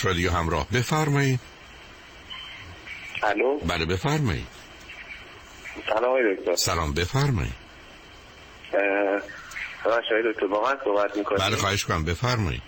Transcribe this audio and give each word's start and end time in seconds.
پیش 0.00 0.06
رادیو 0.06 0.30
همراه. 0.30 0.66
بفرمایید. 0.68 1.40
الو؟ 3.22 3.58
بله 3.58 3.86
بفرمایید. 3.86 4.46
سلام 5.86 6.34
دکتر. 6.34 6.56
سلام 6.56 6.94
بفرمایید. 6.94 7.52
شاید 10.08 10.24
دکتر 10.34 10.46
با 10.46 10.62
من 10.62 10.76
صحبت 10.84 11.16
می‌کنید 11.16 11.40
بله 11.40 11.56
خواهش 11.56 11.84
کنم 11.84 12.04
بفرمایید. 12.04 12.62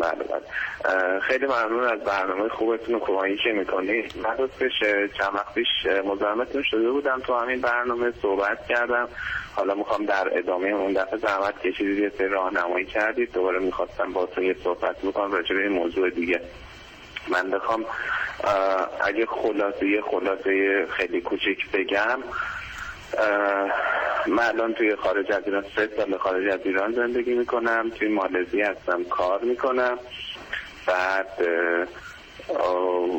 بله 0.00 0.24
بله. 0.24 1.20
خیلی 1.20 1.46
ممنون 1.46 1.84
از 1.84 2.00
برنامه 2.00 2.48
خوبتون 2.48 2.94
و 2.94 2.98
کمایی 2.98 3.36
که 3.36 3.52
می‌کنید. 3.52 4.12
من 4.16 4.36
دوستش 4.36 4.72
چند 5.18 5.34
وقت 5.34 5.54
پیش 5.54 5.66
مزاحمتون 6.04 6.62
شده 6.62 6.90
بودم 6.90 7.20
تو 7.26 7.34
همین 7.34 7.60
برنامه 7.60 8.12
صحبت 8.22 8.66
کردم. 8.66 9.08
حالا 9.54 9.74
می‌خوام 9.74 10.04
در 10.04 10.38
ادامه 10.38 10.68
اون 10.68 10.92
دفعه 10.92 11.18
زحمت 11.18 11.60
کشیدید 11.60 11.98
یه 11.98 12.12
سری 12.18 12.28
راهنمایی 12.28 12.86
کردید. 12.86 13.32
دوباره 13.32 13.58
می‌خواستم 13.58 14.12
با 14.12 14.26
تو 14.26 14.42
یه 14.42 14.56
صحبت 14.64 14.96
بکنم 14.98 15.32
راجع 15.32 15.54
به 15.54 15.62
این 15.62 15.72
موضوع 15.72 16.10
دیگه. 16.10 16.40
من 17.28 17.50
بخوام 17.50 17.84
اگه 19.04 19.26
خلاصه 19.26 19.86
یه 19.86 20.02
خلاصه 20.02 20.86
خیلی 20.86 21.20
کوچیک 21.20 21.70
بگم. 21.72 22.18
من 24.26 24.44
الان 24.44 24.74
توی 24.74 24.96
خارج 24.96 25.32
از 25.32 25.42
ایران 25.46 25.64
سه 25.76 25.88
سال 25.96 26.18
خارج 26.18 26.52
از 26.52 26.60
ایران 26.64 26.92
زندگی 26.92 27.34
می‌کنم 27.34 27.90
توی 27.98 28.08
مالزی 28.08 28.62
هستم 28.62 29.04
کار 29.04 29.40
می‌کنم. 29.40 29.98
بعد 30.86 31.48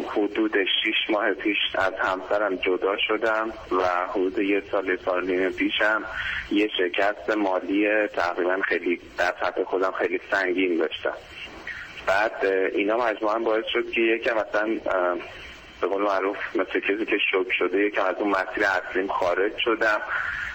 حدود 0.07 0.53
شیش 0.63 1.09
ماه 1.09 1.33
پیش 1.33 1.57
از 1.75 1.93
همسرم 1.93 2.55
جدا 2.55 2.97
شدم 3.07 3.49
و 3.71 3.83
حدود 4.11 4.39
یه 4.39 4.63
سال 4.71 4.97
سال 5.05 5.25
نیم 5.25 5.49
پیشم 5.49 6.03
یه 6.51 6.69
شکست 6.77 7.29
مالی 7.37 8.07
تقریبا 8.07 8.57
خیلی 8.61 9.01
در 9.17 9.33
سطح 9.41 9.63
خودم 9.63 9.91
خیلی 9.91 10.19
سنگین 10.31 10.77
داشتم. 10.77 11.13
بعد 12.07 12.45
اینا 12.75 12.97
مجموعا 12.97 13.39
باعث 13.39 13.65
شد 13.73 13.91
که 13.91 14.01
یکم 14.01 14.33
مثلا 14.33 14.77
به 15.85 15.91
قول 15.91 16.03
معروف 16.03 16.37
مثل 16.55 16.79
کسی 16.79 17.05
که 17.05 17.17
شک 17.31 17.51
شده 17.57 17.79
یکم 17.79 18.05
از 18.05 18.15
اون 18.19 18.29
مسیر 18.29 18.63
اصلیم 18.65 19.07
خارج 19.07 19.51
شدم. 19.57 20.01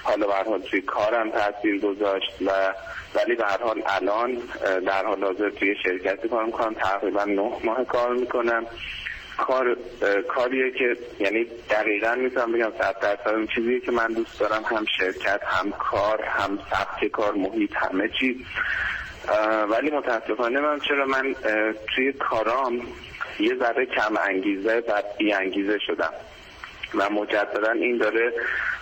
حالا 0.02 0.26
به 0.26 0.32
حال 0.32 0.62
توی 0.62 0.80
کارم 0.80 1.30
تاثیر 1.30 1.80
گذاشت 1.80 2.32
و 2.46 2.74
ولی 3.14 3.34
به 3.34 3.44
هر 3.44 3.62
حال 3.62 3.82
الان 3.86 4.38
در 4.86 5.04
حال 5.04 5.24
حاضر 5.24 5.50
توی 5.50 5.74
شرکتی 5.82 6.28
کار 6.28 6.44
می‌کنم. 6.44 6.74
تقریبا 6.74 7.24
نه 7.24 7.52
ماه 7.64 7.84
کار 7.84 8.14
می‌کنم. 8.14 8.66
کار 9.38 9.76
کاریه 10.28 10.70
که 10.70 10.96
یعنی 11.18 11.46
دقیقا 11.70 12.14
می‌تونم 12.14 12.52
بگم 12.52 12.72
صد 12.78 12.98
درصد 13.00 13.28
اون 13.28 13.46
چیزیه 13.46 13.80
که 13.80 13.92
من 13.92 14.06
دوست 14.06 14.40
دارم. 14.40 14.62
هم 14.64 14.84
شرکت 14.98 15.40
هم 15.44 15.70
کار 15.70 16.22
هم 16.22 16.58
سبک 16.70 17.08
کار 17.08 17.32
محیط 17.32 17.76
همه 17.76 18.10
چیز 18.20 18.36
ولی 19.70 19.90
متاسفانه 19.90 20.60
من 20.60 20.78
چرا 20.80 21.06
من 21.06 21.34
توی 21.94 22.12
کارام 22.12 22.80
یه 23.40 23.56
ذره 23.58 23.86
کم 23.86 24.16
انگیزه 24.16 24.82
و 24.88 25.02
بی 25.18 25.32
انگیزه 25.32 25.78
شدم. 25.86 26.12
و 26.94 27.10
مجددا 27.10 27.70
این 27.70 27.98
داره 27.98 28.32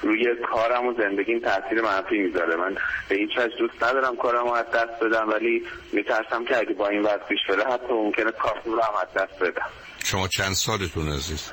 روی 0.03 0.27
کارم 0.53 0.87
و 0.87 0.95
زندگیم 0.98 1.41
تاثیر 1.41 1.81
منفی 1.83 2.19
می‌ذاره. 2.19 2.56
من 2.56 2.77
به 3.09 3.17
هیچ 3.17 3.31
وجه 3.39 3.56
دوست 3.59 3.83
ندارم 3.83 4.17
کارم 4.17 4.45
رو 4.45 4.53
از 4.53 4.67
دست 4.67 5.03
بدم 5.03 5.28
ولی 5.31 5.62
میترسم 5.92 6.45
که 6.45 6.56
اگه 6.59 6.73
با 6.73 6.89
این 6.89 7.03
وقت 7.03 7.28
پیش 7.28 7.39
بره 7.48 7.65
حتی 7.65 7.92
ممکنه 7.92 8.31
کار 8.31 8.62
رو 8.65 8.83
هم 8.83 8.95
از 9.03 9.23
دست 9.23 9.42
بدم. 9.42 9.67
شما 10.05 10.28
چند 10.28 10.53
سالتون 10.53 11.09
عزیز؟ 11.09 11.50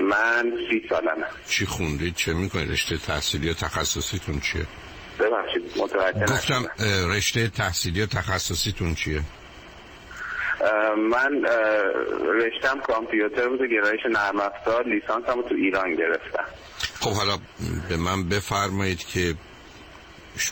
من 0.00 0.52
سی 0.70 0.86
سالمه. 0.88 1.26
چی 1.48 1.66
خوندید؟ 1.66 2.14
چه 2.14 2.32
می‌کنید؟ 2.32 2.70
رشته 2.70 2.98
تحصیلی 2.98 3.50
و 3.50 3.54
تخصصیتون 3.54 4.40
چیه؟ 4.40 4.66
ببخشید 5.18 5.62
متوجه 5.76 6.26
گفتم 6.26 6.66
رشته 7.10 7.48
تحصیلی 7.48 8.02
و 8.02 8.06
تخصصیتون 8.06 8.94
چیه؟ 8.94 9.22
من 11.10 11.44
رشتم 12.24 12.80
کامپیوتر 12.80 13.48
بود 13.48 13.60
و 13.60 13.66
گرایش 13.66 14.00
نرم 14.10 14.40
افزار 14.40 14.84
لیسانس 14.86 15.24
تو 15.48 15.54
ایران 15.54 15.94
گرفتم. 15.96 16.44
خب 17.00 17.12
حالا 17.12 17.36
به 17.88 17.96
من 17.96 18.28
بفرمایید 18.28 19.06
که 19.06 19.34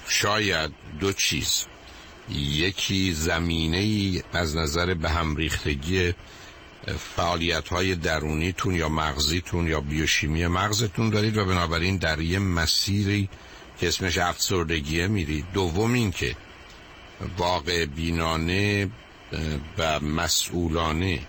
شاید 0.09 0.71
دو 1.01 1.13
چیز. 1.13 1.67
یکی 2.31 3.13
زمینه 3.13 3.77
ای 3.77 4.23
از 4.33 4.57
نظر 4.57 4.95
به 4.95 5.09
هم 5.09 5.37
ریختگی 5.37 6.15
فعالیت 7.17 7.69
های 7.69 7.95
درونیتون 7.95 8.75
یا 8.75 8.89
مغزیتون 8.89 9.67
یا 9.67 9.81
بیوشیمی 9.81 10.47
مغزتون 10.47 11.11
دارید 11.11 11.37
و 11.37 11.45
بنابراین 11.45 11.97
در 11.97 12.21
یه 12.21 12.39
مسیری 12.39 13.29
که 13.81 13.89
اسمش 13.89 14.19
افسردگیه 14.19 15.07
میرید. 15.07 15.45
دوم 15.55 15.93
این 15.93 16.11
که 16.11 16.37
واقع 17.39 17.87
بینانه 17.87 18.91
و 19.79 20.01
مسئولانه 20.01 21.21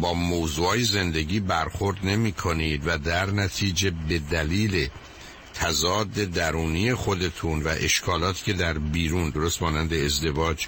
با 0.00 0.14
موضوع 0.14 0.82
زندگی 0.82 1.40
برخورد 1.40 2.06
نمی 2.06 2.32
کنید 2.32 2.82
و 2.86 2.98
در 2.98 3.30
نتیجه 3.30 3.92
به 4.08 4.18
دلیل 4.18 4.88
تضاد 5.54 6.12
درونی 6.12 6.94
خودتون 6.94 7.62
و 7.62 7.68
اشکالات 7.68 8.44
که 8.44 8.52
در 8.52 8.78
بیرون 8.78 9.30
درست 9.30 9.62
مانند 9.62 9.92
ازدواج 9.92 10.66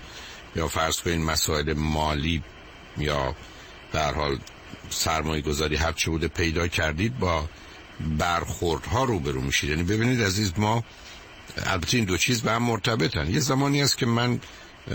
یا 0.56 0.69
فرض 0.69 1.00
کنید 1.00 1.20
مسائل 1.20 1.72
مالی 1.72 2.42
یا 2.98 3.34
در 3.92 4.14
حال 4.14 4.38
سرمایه 4.91 5.42
گذاری 5.42 5.76
هر 5.76 5.92
چه 5.92 6.10
بوده 6.10 6.28
پیدا 6.28 6.69
کردید 6.69 7.19
با 7.19 7.48
برخوردها 8.19 9.04
روبرو 9.04 9.41
میشید. 9.41 9.70
یعنی 9.70 9.82
ببینید 9.82 10.22
عزیز 10.22 10.53
ما 10.56 10.84
البته 11.56 11.97
این 11.97 12.06
دو 12.06 12.16
چیز 12.16 12.42
به 12.42 12.53
هم 12.53 12.62
مرتبطن. 12.62 13.31
یه 13.31 13.41
زمانی 13.41 13.82
است 13.82 13.98
که 13.98 14.06
من 14.06 14.41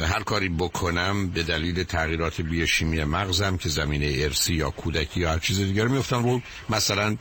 هر 0.02 0.24
کاری 0.24 0.50
بکنم 0.50 1.30
به 1.30 1.44
دلیل 1.44 1.84
تغییرات 1.84 2.42
بیوشیمی 2.42 3.04
مغزم 3.04 3.58
که 3.58 3.70
زمینه 3.70 4.14
ارسی 4.18 4.54
یا 4.54 4.70
کودکی 4.70 5.20
یا 5.20 5.31
هر 5.31 5.40
چیز 5.40 5.59
دیگر 5.59 5.88
میفتم 5.88 6.24
رو 6.24 6.42
مثلا 6.70 7.18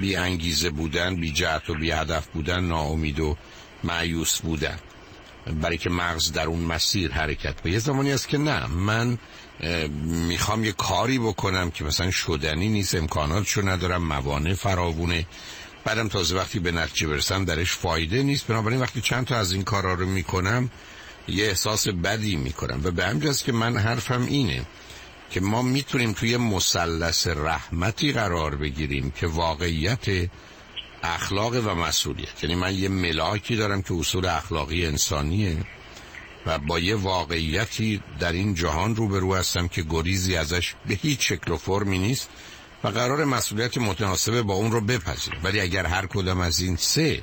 بی 0.00 0.16
انگیزه 0.16 0.70
بودن 0.70 1.16
بی 1.16 1.32
جهت 1.32 1.70
و 1.70 1.74
بی 1.74 1.90
هدف 1.90 2.26
بودن 2.26 2.64
ناامید 2.64 3.20
و 3.20 3.36
معیوس 3.84 4.40
بودن. 4.40 4.78
برای 5.60 5.78
که 5.78 5.90
مغز 5.90 6.32
در 6.32 6.46
اون 6.46 6.60
مسیر 6.60 7.12
حرکت 7.12 7.62
به 7.62 7.70
یه 7.70 7.78
زمانی 7.78 8.12
است 8.12 8.28
که 8.28 8.38
نه 8.38 8.66
من 8.66 9.18
می‌خوام 10.28 10.64
یه 10.64 10.72
کاری 10.72 11.18
بکنم 11.18 11.70
که 11.70 11.84
مثلا 11.84 12.10
شدنی 12.10 12.68
نیست 12.68 12.94
امکاناتشو 12.94 13.68
ندارم 13.68 14.02
موانع 14.02 14.54
فراوونه. 14.54 15.26
بعدم 15.84 16.08
تازه 16.08 16.36
وقتی 16.36 16.58
به 16.58 16.72
نتیجه 16.72 17.06
برسم 17.06 17.44
درش 17.44 17.72
فایده 17.72 18.22
نیست. 18.22 18.46
بنابراین 18.46 18.80
وقتی 18.80 19.00
چند 19.00 19.26
تا 19.26 19.36
از 19.36 19.52
این 19.52 19.64
کارا 19.64 19.94
رو 19.94 20.06
می‌کنم 20.06 20.70
یه 21.28 21.44
احساس 21.44 21.88
بدی 21.88 22.36
می‌کنم 22.36 22.80
و 22.84 22.90
به 22.90 23.06
همجاست 23.06 23.44
که 23.44 23.52
من 23.52 23.76
حرفم 23.76 24.26
اینه 24.26 24.66
که 25.30 25.40
ما 25.40 25.62
می‌تونیم 25.62 26.12
توی 26.12 26.36
مثلث 26.36 27.26
رحمتی 27.26 28.12
قرار 28.12 28.56
بگیریم 28.56 29.10
که 29.10 29.26
واقعیت 29.26 30.30
اخلاق 31.02 31.54
و 31.54 31.74
مسئولیت. 31.74 32.44
یعنی 32.44 32.54
من 32.54 32.74
یه 32.74 32.88
ملاکی 32.88 33.56
دارم 33.56 33.82
که 33.82 33.94
اصول 33.94 34.26
اخلاقی 34.26 34.86
انسانیه 34.86 35.56
و 36.46 36.58
با 36.58 36.78
یه 36.78 36.94
واقعیتی 36.94 38.02
در 38.20 38.32
این 38.32 38.54
جهان 38.54 38.96
روبرو 38.96 39.34
هستم 39.34 39.68
که 39.68 39.82
گریزی 39.82 40.36
ازش 40.36 40.74
به 40.86 40.94
هیچ 40.94 41.28
شکل 41.28 41.52
و 41.52 41.56
فرمی 41.56 41.98
نیست 41.98 42.28
و 42.84 42.88
قرار 42.88 43.24
مسئولیت 43.24 43.78
متناسبه 43.78 44.42
با 44.42 44.54
اون 44.54 44.72
رو 44.72 44.80
بپذیرم. 44.80 45.40
ولی 45.44 45.60
اگر 45.60 45.86
هر 45.86 46.06
کدام 46.06 46.40
از 46.40 46.60
این 46.60 46.76
سه 46.76 47.22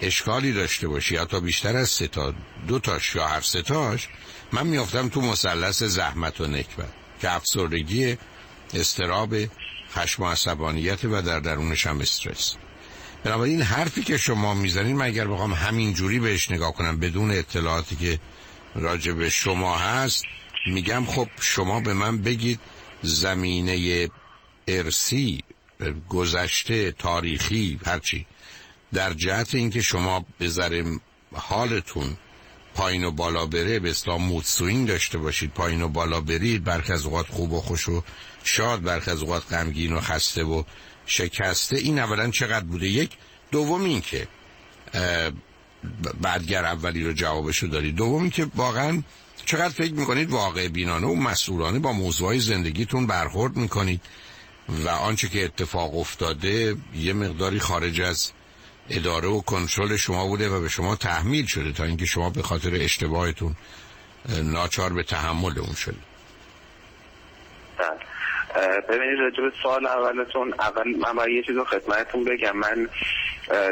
اشکالی 0.00 0.52
داشته 0.52 0.88
باشی 0.88 1.14
یا 1.14 1.24
تا 1.24 1.40
بیشتر 1.40 1.76
از 1.76 1.88
سه 1.88 2.06
تا 2.08 2.34
دو 2.68 2.78
تاش 2.78 3.14
یا 3.14 3.28
هر 3.28 3.40
سه 3.40 3.62
تاش 3.62 4.08
من 4.52 4.66
میافتم 4.66 5.08
تو 5.08 5.20
مثلث 5.20 5.82
زحمت 5.82 6.40
و 6.40 6.46
نکبت 6.46 6.88
که 7.20 7.30
افسردگی 7.30 8.18
استراب 8.74 9.34
خشم 9.92 10.22
و 10.22 10.28
عصبانیت 10.28 11.04
و 11.04 11.22
در 11.22 11.40
درونش 11.40 11.86
هم 11.86 12.00
استرس. 12.00 12.54
بنابراین 13.24 13.62
حرفی 13.62 14.02
که 14.02 14.16
شما 14.16 14.54
می‌زنید 14.54 14.96
من 14.96 15.06
اگر 15.06 15.26
بخوام 15.26 15.52
همین 15.52 15.94
جوری 15.94 16.18
بهش 16.18 16.50
نگاه 16.50 16.72
کنم 16.72 16.96
بدون 16.96 17.30
اطلاعاتی 17.30 17.96
که 17.96 18.18
راجع 18.74 19.12
به 19.12 19.30
شما 19.30 19.78
هست 19.78 20.24
میگم 20.66 21.04
خب 21.06 21.28
شما 21.40 21.80
به 21.80 21.92
من 21.92 22.18
بگید 22.18 22.60
زمینه 23.02 24.08
ارسی 24.68 25.42
گذشته 26.08 26.92
تاریخی 26.92 27.80
هرچی. 27.86 28.26
در 28.92 29.12
جهت 29.12 29.54
اینکه 29.54 29.82
شما 29.82 30.26
به 30.38 30.50
حالتون 31.34 32.16
پایین 32.74 33.04
و 33.04 33.10
بالا 33.10 33.46
بره 33.46 33.78
به 33.78 33.90
اصطلاح 33.90 34.20
مود 34.20 34.44
سوینگ 34.44 34.88
داشته 34.88 35.18
باشید 35.18 35.50
پایین 35.50 35.82
و 35.82 35.88
بالا 35.88 36.20
برید 36.20 36.64
برخ 36.64 36.90
از 36.90 37.04
اوقات 37.04 37.26
خوب 37.28 37.52
و 37.52 37.60
خوش 37.60 37.88
و 37.88 38.02
شاد 38.44 38.82
برخ 38.82 39.08
از 39.08 39.22
اوقات 39.22 39.52
غمگین 39.52 39.92
و 39.92 40.00
خسته 40.00 40.44
و 40.44 40.62
شکسته. 41.06 41.76
این 41.76 41.98
اولا 41.98 42.30
چقدر 42.30 42.64
بوده؟ 42.64 42.88
یک. 42.88 43.10
دوم 43.50 43.84
این 43.84 44.00
که 44.00 44.28
بعدگر 46.20 46.64
اولی 46.64 47.04
رو 47.04 47.12
جوابشو 47.12 47.66
دارید 47.66 47.94
دوم 47.94 48.22
این 48.22 48.30
که 48.30 48.46
واقعا 48.54 49.02
چقدر 49.44 49.68
فکر 49.68 49.94
می‌کنید 49.94 50.30
واقع 50.30 50.68
بینانه 50.68 51.06
و 51.06 51.14
مسئولانه 51.14 51.78
با 51.78 51.92
موضوعی 51.92 52.40
زندگیتون 52.40 53.06
برخورد 53.06 53.56
می‌کنید 53.56 54.00
و 54.68 54.88
آنچه 54.88 55.28
که 55.28 55.44
اتفاق 55.44 55.98
افتاده 55.98 56.76
یه 56.94 57.12
مقداری 57.12 57.60
خارج 57.60 58.00
از 58.00 58.30
اداره 58.90 59.28
و 59.28 59.40
کنترل 59.40 59.96
شما 59.96 60.26
بوده 60.26 60.48
و 60.48 60.60
به 60.60 60.68
شما 60.68 60.96
تحمیل 60.96 61.46
شده 61.46 61.72
تا 61.72 61.84
اینکه 61.84 62.06
شما 62.06 62.30
به 62.30 62.42
خاطر 62.42 62.70
اشتباهتون 62.74 63.54
ناچار 64.42 64.92
به 64.92 65.02
تحمل 65.02 65.58
اون 65.58 65.74
شدید. 65.74 66.08
هستن 67.78 67.98
ببینید 68.88 69.18
راجب 69.18 69.52
سال 69.62 69.86
اولتون 69.86 70.54
اول 70.60 70.96
من 70.96 71.12
باید 71.12 71.30
یه 71.30 71.42
چیز 71.42 71.56
رو 71.56 71.64
خدمتتون 71.64 72.24
بگم. 72.24 72.56
من 72.56 72.88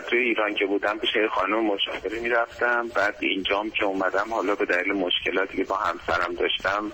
توی 0.08 0.18
ایران 0.18 0.54
که 0.54 0.66
بودم 0.66 0.98
پیش 0.98 1.10
خانم 1.34 1.64
مشاوره 1.64 2.20
می‌رفتم. 2.20 2.88
بعد 2.88 3.16
اینجام 3.20 3.70
که 3.70 3.84
اومدم 3.84 4.34
حالا 4.34 4.54
به 4.54 4.64
دلیل 4.64 4.92
مشکلاتی 4.92 5.56
که 5.56 5.64
با 5.64 5.76
همسرم 5.76 6.34
داشتم 6.34 6.92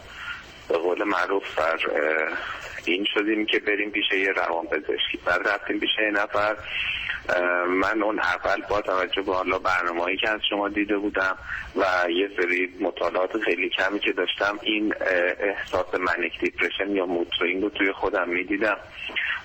به 0.68 0.78
قول 0.78 1.04
معروف 1.04 1.54
بر 1.54 1.78
این 2.84 3.06
شدیم 3.14 3.46
که 3.46 3.58
بریم 3.58 3.90
پیش 3.90 4.04
یه 4.12 4.32
روان 4.32 4.66
پزشکی 4.66 5.18
بعد 5.26 5.48
رفتیم 5.48 5.80
پیش 5.80 5.90
یه 5.98 6.10
نفر. 6.10 6.56
من 7.68 8.02
اون 8.02 8.18
اول 8.18 8.62
با 8.70 8.80
توجه 8.80 9.22
به 9.22 9.34
حالا 9.34 9.58
برنامه‌ای 9.58 10.16
که 10.16 10.30
از 10.30 10.40
شما 10.50 10.68
دیده 10.68 10.98
بودم 10.98 11.38
و 11.76 12.10
یه 12.10 12.30
سری 12.36 12.74
مطالعات 12.80 13.38
خیلی 13.38 13.68
کمی 13.68 13.98
که 13.98 14.12
داشتم 14.12 14.58
این 14.62 14.94
احساس 15.40 15.94
منیک 15.94 16.40
دیپرشن 16.40 16.90
یا 16.90 17.06
موترینگ 17.06 17.62
رو 17.62 17.70
توی 17.70 17.92
خودم 17.92 18.28
می‌دیدم. 18.28 18.76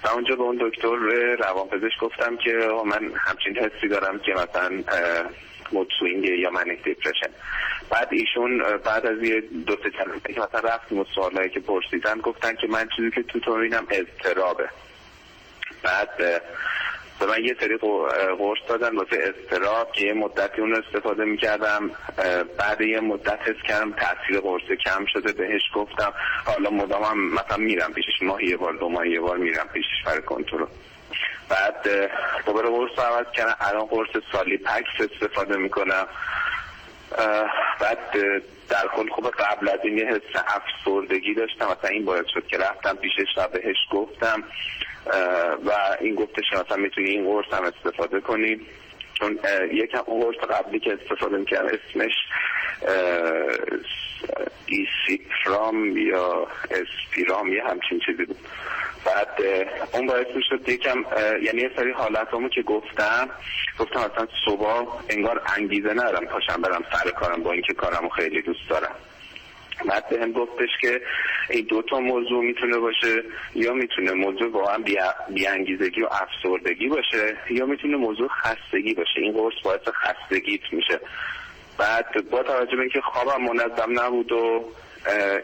و 0.04 0.08
اونجا 0.08 0.36
به 0.36 0.42
اون 0.42 0.58
دکتر 0.62 0.96
روانپزشک 1.40 2.00
گفتم 2.02 2.38
که 2.38 2.52
من 2.86 3.12
همچین 3.16 3.58
حسی 3.58 3.88
دارم 3.88 4.20
که 4.20 4.32
مثلا 4.32 4.84
مود 5.72 5.94
یا 6.24 6.50
منیک 6.50 6.84
دیپرشن 6.84 7.30
بعد 7.90 8.08
ایشون 8.12 8.64
بعد 8.78 9.06
از 9.06 9.24
یه 9.24 9.42
دو 9.68 9.76
سه 9.84 9.90
کلمه 9.90 10.20
که 10.20 10.42
مثلا 10.42 10.70
رفتیم 10.70 11.00
و 11.00 11.06
سوالایی 11.16 11.50
که 11.50 11.60
پرسیدن 11.60 12.20
گفتن 12.20 12.56
که 12.56 12.68
من 12.68 12.90
چیزی 12.96 13.12
که 13.12 13.24
تو 13.24 13.40
تورینم 13.40 13.88
اضطرابه. 13.90 14.70
بعد 15.84 16.18
به 17.20 17.26
من 17.26 17.44
یه 17.44 17.56
سری 17.60 17.78
قرص 18.38 18.60
دادن 18.68 18.96
واسه 18.96 19.34
استراب 19.36 19.92
که 19.92 20.06
یه 20.06 20.14
مدتی 20.14 20.62
اون 20.62 20.76
استفاده 20.76 21.26
می‌کردم. 21.26 21.92
بعد 22.58 22.82
یه 22.82 23.00
مدت 23.00 23.40
حس 23.42 23.64
کردم 23.68 23.92
تاثیر 23.92 24.40
قرص 24.42 24.64
کم 24.86 25.06
شده 25.14 25.34
بهش 25.34 25.62
گفتم. 25.76 26.14
حالا 26.46 26.70
مدام 26.70 27.34
مثلا 27.34 27.58
میرم 27.58 27.94
پیشش 27.94 28.22
ماه 28.22 28.44
یه 28.44 28.58
بار 28.58 28.74
دو 28.74 28.90
ماه 28.90 29.08
یه 29.08 29.20
بار 29.20 29.38
میرم 29.38 29.68
پیشش 29.74 30.04
برای 30.06 30.22
کنترل. 30.22 30.66
بعد 31.50 32.10
دوباره 32.46 32.70
قرص 32.70 32.92
رو 32.98 33.04
عوض 33.04 33.26
کردم. 33.34 33.56
الان 33.60 33.86
قرص 33.86 34.10
سالی 34.32 34.58
پکس 34.58 35.12
استفاده 35.12 35.58
می‌کنم. 35.58 36.08
بعد 37.80 38.12
در 38.70 38.88
کل 38.96 39.10
خوب 39.10 39.30
قبل 39.30 39.70
از 39.70 39.80
این 39.84 39.98
یه 39.98 40.06
حس 40.06 40.42
افسردگی 40.48 41.34
داشتم. 41.34 41.66
مثلا 41.66 41.90
این 41.90 42.06
باید 42.06 42.26
شد 42.34 42.48
که 42.48 42.58
رفتم 42.58 42.96
پیشش 42.96 43.38
و 43.38 43.48
بهش 43.48 43.78
گفتم. 43.92 44.44
و 45.66 45.72
این 46.02 46.16
گفتش 46.16 46.44
مثلا 46.54 46.78
می‌تونی 46.78 47.10
این 47.10 47.26
قرص 47.26 47.54
هم 47.54 47.64
استفاده 47.64 48.22
کنی. 48.22 48.62
چون 49.14 49.40
یکم 49.72 50.02
اون 50.06 50.22
قرص 50.22 50.36
قبلی 50.36 50.80
که 50.80 50.94
استفاده 50.94 51.38
می‌کردم 51.38 51.68
اسمش 51.68 52.14
ایسیپرام 54.66 55.98
یا 55.98 56.48
اسپیرام 56.72 57.54
یه 57.54 57.64
همچین 57.64 58.00
چیزی 58.06 58.26
بود. 58.26 58.38
بعد 59.08 59.28
اون 59.94 60.08
باعث 60.08 60.28
می‌شد 60.36 60.70
یکم 60.70 61.06
یعنی 61.44 61.62
یه 61.62 61.72
سری 61.76 61.92
حالت 61.92 62.28
که 62.54 62.62
گفتم 62.62 63.30
گفتم 63.80 64.00
اصلا 64.00 64.28
صبح 64.46 64.88
انگار 65.10 65.42
انگیزه 65.58 65.90
ندارم 65.90 66.26
پاشم 66.26 66.62
برم 66.62 66.84
سر 66.92 67.10
کارم 67.12 67.44
با 67.44 67.52
اینکه 67.52 67.74
کارمو 67.74 68.10
خیلی 68.10 68.42
دوست 68.42 68.70
دارم. 68.70 68.96
بعد 69.90 70.10
به 70.10 70.22
هم 70.22 70.32
گفتش 70.32 70.70
که 70.82 71.02
این 71.50 71.66
دو 71.66 71.82
تا 71.82 72.00
موضوع 72.00 72.44
می‌تونه 72.44 72.78
باشه 72.78 73.24
یا 73.56 73.74
می‌تونه 73.74 74.12
موضوع 74.12 74.52
واقعا 74.52 74.84
بیانگیزگی 75.30 76.02
و 76.02 76.08
افسردگی 76.12 76.88
باشه 76.88 77.38
یا 77.50 77.66
می‌تونه 77.66 77.98
موضوع 77.98 78.28
خستگی 78.28 78.94
باشه. 78.94 79.22
این 79.22 79.34
قرص 79.34 79.54
باعث 79.64 79.82
خستگیت 79.88 80.62
میشه. 80.72 81.00
بعد 81.78 82.30
با 82.32 82.44
توجه 82.44 82.76
به 82.76 82.82
اینکه 82.82 83.02
خوابم 83.02 83.44
منظم 83.44 84.00
نبود 84.00 84.32
و 84.32 84.66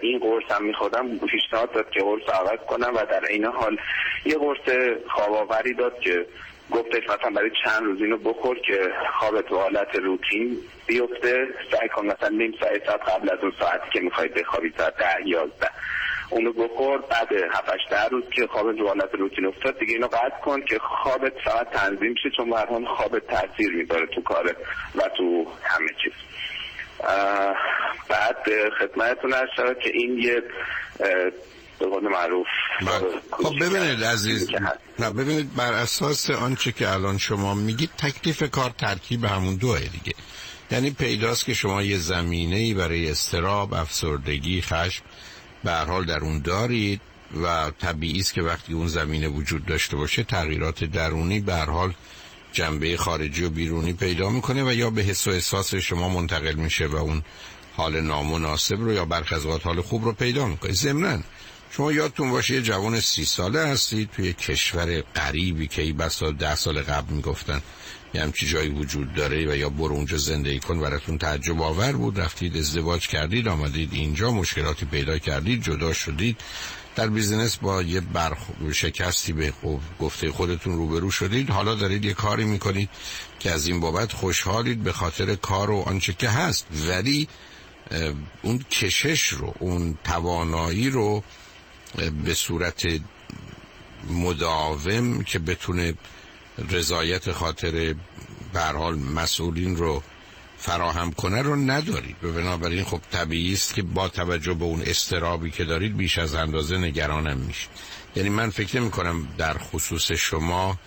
این 0.01 0.19
قرص 0.19 0.51
هم 0.51 0.65
میخوادم 0.65 1.17
پیشنهاد 1.17 1.71
داد 1.71 1.89
که 1.89 1.99
قرص 1.99 2.29
عوض 2.29 2.59
کنم 2.67 2.93
و 2.95 3.05
در 3.05 3.25
این 3.29 3.45
حال 3.45 3.77
یه 4.25 4.35
قرص 4.37 4.95
خواباوری 5.09 5.73
داد 5.73 5.99
که 5.99 6.25
گفتش 6.71 7.03
مثلا 7.03 7.29
برای 7.35 7.51
چند 7.65 7.83
روز 7.83 8.01
اینو 8.01 8.17
بخور 8.17 8.59
که 8.59 8.89
خوابت 9.19 9.45
تو 9.45 9.57
حالت 9.57 9.95
روتین 9.95 10.57
بیفته. 10.87 11.47
سعی 11.71 11.89
کن 11.89 12.05
مثلا 12.05 12.29
نیم 12.29 12.53
ساعت 12.59 12.89
قبل 12.89 13.29
از 13.31 13.39
اون 13.41 13.53
ساعتی 13.59 13.89
که 13.93 13.99
می‌خوای 13.99 14.27
بخوابی 14.27 14.73
ساعت 14.77 14.97
ده 14.97 15.27
یازده 15.27 15.69
اونو 16.29 16.53
بخور. 16.53 16.97
بعد 16.97 17.33
هفتش 17.51 17.79
ده 17.89 18.07
روز 18.11 18.23
که 18.29 18.47
خواب 18.47 18.77
تو 18.77 18.87
حالت 18.87 19.15
روتین 19.15 19.45
افتاد 19.45 19.79
دیگه 19.79 19.93
اینو 19.93 20.07
قطع 20.07 20.39
کن 20.45 20.61
که 20.61 20.79
خوابت 20.79 21.33
فقط 21.45 21.69
تنظیم 21.69 22.15
شه 22.23 22.29
چون 22.37 22.49
برهان 22.49 22.85
خوابت 22.85 23.27
تاثیر 23.27 23.75
میداره 23.75 24.05
تو 24.05 24.21
کارت 24.21 24.55
و 24.95 25.01
تو 25.17 25.47
همه 25.63 25.89
چیز. 26.03 26.13
بعد 28.09 28.37
خدمتتون 28.79 29.33
هست 29.33 29.81
که 29.83 29.89
این 29.93 30.17
یه 30.17 30.43
به 31.79 31.85
قول 31.85 32.03
معروف 32.03 32.47
بله. 32.81 33.21
خب 33.31 33.55
ببینید 33.55 34.03
عزیز. 34.03 34.49
نه 34.99 35.09
ببینید 35.09 35.55
بر 35.55 35.73
اساس 35.73 36.29
آنچه 36.29 36.71
که 36.71 36.89
الان 36.89 37.17
شما 37.17 37.53
میگید 37.53 37.89
تکلیف 37.97 38.43
کار 38.43 38.69
ترکیب 38.69 39.25
همون 39.25 39.55
دوه 39.55 39.79
دیگه. 39.79 40.13
یعنی 40.71 40.91
پیداست 40.91 41.45
که 41.45 41.53
شما 41.53 41.81
یه 41.81 41.97
زمینه 41.97 42.55
ای 42.55 42.73
برای 42.73 43.11
استراب 43.11 43.73
افسردگی 43.73 44.61
خشم 44.61 45.03
به 45.63 45.71
حال 45.71 46.05
در 46.05 46.19
اون 46.19 46.41
دارید 46.41 47.01
و 47.43 47.71
طبیعی 47.81 48.19
است 48.19 48.33
که 48.33 48.41
وقتی 48.41 48.73
اون 48.73 48.87
زمینه 48.87 49.27
وجود 49.27 49.65
داشته 49.65 49.95
باشه 49.95 50.23
تغییرات 50.23 50.83
درونی 50.83 51.39
به 51.39 51.55
حال 51.55 51.93
جنبه 52.53 52.97
خارجی 52.97 53.43
و 53.43 53.49
بیرونی 53.49 53.93
پیدا 53.93 54.29
می‌کنه 54.29 54.63
و 54.63 54.73
یا 54.73 54.89
به 54.89 55.01
حس 55.01 55.27
و 55.27 55.31
احساس 55.31 55.75
شما 55.75 56.09
منتقل 56.09 56.53
میشه 56.53 56.87
و 56.87 56.95
اون 56.95 57.23
حال 57.75 58.01
نامناسب 58.01 58.75
رو 58.75 58.93
یا 58.93 59.05
برخ 59.05 59.33
از 59.33 59.45
حال 59.45 59.81
خوب 59.81 60.05
رو 60.05 60.13
پیدا 60.13 60.47
می‌کنه. 60.47 60.71
ضمناً 60.71 61.19
شما 61.71 61.91
یادتون 61.91 62.31
باشه 62.31 62.53
یه 62.53 62.61
جوان 62.61 62.99
سی 62.99 63.25
ساله 63.25 63.59
هستید 63.67 64.09
توی 64.11 64.33
کشور 64.33 65.01
غریبی 65.01 65.67
که 65.67 65.81
ای 65.81 65.93
بسا 65.93 66.31
ده 66.31 66.55
سال 66.55 66.81
قبل 66.81 67.13
می‌گفتن 67.13 67.61
یه 68.13 68.21
همچی 68.21 68.47
جایی 68.47 68.69
وجود 68.69 69.13
داره 69.13 69.51
و 69.51 69.55
یا 69.55 69.69
برو 69.69 69.95
اونجا 69.95 70.17
زندگی 70.17 70.59
کن 70.59 70.79
براتون 70.79 71.17
تعجب 71.17 71.61
آور 71.61 71.91
بود. 71.91 72.19
رفتید 72.19 72.57
ازدواج 72.57 73.07
کردید 73.07 73.47
آمدید 73.47 73.93
اینجا 73.93 74.31
مشکلاتی 74.31 74.85
پیدا 74.85 75.17
کردید 75.17 75.63
جدا 75.63 75.93
شدید. 75.93 76.37
در 76.95 77.07
بیزینس 77.07 77.55
با 77.55 77.81
یه 77.81 77.99
برخ... 78.01 78.37
شکستی 78.73 79.33
به 79.33 79.53
گفته 79.99 80.31
خودتون 80.31 80.75
روبرو 80.75 81.11
شدید. 81.11 81.49
حالا 81.49 81.75
دارید 81.75 82.05
یه 82.05 82.13
کاری 82.13 82.45
می‌کنید 82.45 82.89
که 83.39 83.51
از 83.51 83.67
این 83.67 83.79
بابت 83.79 84.13
خوشحالید 84.13 84.83
به 84.83 84.91
خاطر 84.91 85.35
کار 85.35 85.71
و 85.71 85.79
آنچه 85.79 86.13
که 86.13 86.29
هست. 86.29 86.67
ولی 86.87 87.27
اون 88.41 88.59
کشش 88.59 89.27
رو 89.27 89.53
اون 89.59 89.97
توانایی 90.03 90.89
رو 90.89 91.23
به 92.23 92.33
صورت 92.33 92.87
مداوم 94.09 95.23
که 95.23 95.39
بتونه 95.39 95.93
رضایت 96.69 97.31
خاطر 97.31 97.95
حال 98.55 98.95
مسئولین 98.99 99.75
رو 99.75 100.03
فراهم 100.65 101.11
کنه 101.11 101.41
رو 101.41 101.55
ندارید 101.55 102.23
و 102.23 102.31
بنابراین 102.31 102.83
خب 102.83 103.01
طبیعی 103.11 103.53
است 103.53 103.73
که 103.73 103.81
با 103.81 104.09
توجه 104.09 104.53
به 104.53 104.65
اون 104.65 104.81
استرابی 104.81 105.51
که 105.51 105.63
دارید 105.63 105.97
بیش 105.97 106.17
از 106.17 106.35
اندازه 106.35 106.77
نگرانم 106.77 107.37
میشه 107.37 107.67
یعنی 108.15 108.29
من 108.29 108.49
فکر 108.49 108.79
نمی 108.79 108.91
کنم 108.91 109.27
در 109.37 109.57
خصوص 109.57 110.11
شما 110.11 110.77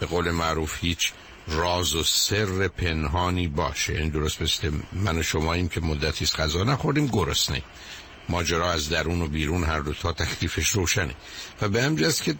به 0.00 0.06
قول 0.06 0.30
معروف 0.30 0.78
هیچ 0.80 1.12
راز 1.48 1.94
و 1.94 2.02
سر 2.02 2.68
پنهانی 2.68 3.48
باشه. 3.48 3.92
این 3.92 4.08
درست 4.08 4.42
مثل 4.42 4.70
من 4.92 5.18
و 5.18 5.22
شما 5.22 5.54
این 5.54 5.68
که 5.68 5.80
مدتی 5.80 6.26
غذا 6.26 6.64
نخوردیم 6.64 7.06
گرسنه. 7.06 7.62
ماجرا 8.28 8.72
از 8.72 8.88
درون 8.88 9.22
و 9.22 9.28
بیرون 9.28 9.64
هر 9.64 9.80
دو 9.80 9.92
تا 9.92 10.12
تکلیفش 10.12 10.68
روشنه. 10.68 11.14
و 11.62 11.68
به 11.68 11.82
همجاست 11.82 12.22
که 12.22 12.34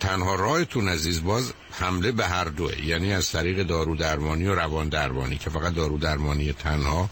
تنها 0.00 0.34
راهتون 0.34 0.88
عزیز 0.88 1.22
باز 1.22 1.52
حمله 1.70 2.12
به 2.12 2.26
هر 2.26 2.44
دوه. 2.44 2.86
یعنی 2.86 3.12
از 3.12 3.32
طریق 3.32 3.62
دارو 3.62 3.96
درمانی 3.96 4.46
و 4.46 4.54
روان 4.54 4.88
درمانی 4.88 5.38
که 5.38 5.50
فقط 5.50 5.74
دارو 5.74 5.98
درمانی 5.98 6.52
تنها 6.52 7.10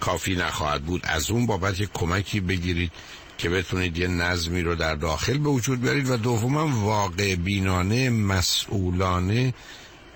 کافی 0.00 0.36
نخواهد 0.36 0.82
بود. 0.82 1.00
از 1.04 1.30
اون 1.30 1.46
بابت 1.46 1.80
یک 1.80 1.90
کمکی 1.94 2.40
بگیرید 2.40 2.92
که 3.38 3.48
بتونید 3.48 3.98
یه 3.98 4.06
نظمی 4.06 4.62
رو 4.62 4.74
در 4.74 4.94
داخل 4.94 5.38
به 5.38 5.48
وجود 5.48 5.80
برید 5.80 6.10
و 6.10 6.16
دوما 6.16 6.68
واقع 6.68 7.34
بینانه 7.34 8.10
مسئولانه 8.10 9.54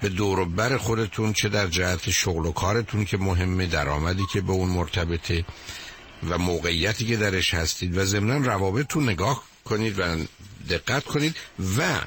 به 0.00 0.08
دور 0.08 0.44
بر 0.44 0.76
خودتون 0.76 1.32
چه 1.32 1.48
در 1.48 1.66
جهت 1.66 2.10
شغل 2.10 2.46
و 2.46 2.52
کارتون 2.52 3.04
که 3.04 3.16
مهمه 3.16 3.66
درآمدی 3.66 4.22
که 4.32 4.40
به 4.40 4.52
اون 4.52 4.68
مرتبطه. 4.68 5.44
و 6.28 6.38
موقعیتی 6.38 7.06
که 7.06 7.16
درش 7.16 7.54
هستید 7.54 7.96
و 7.96 8.04
ضمنا 8.04 8.36
روابطتون 8.36 9.08
نگاه 9.08 9.44
کنید 9.64 9.98
و 9.98 10.16
دقت 10.68 11.04
کنید 11.04 11.36
و 11.78 12.00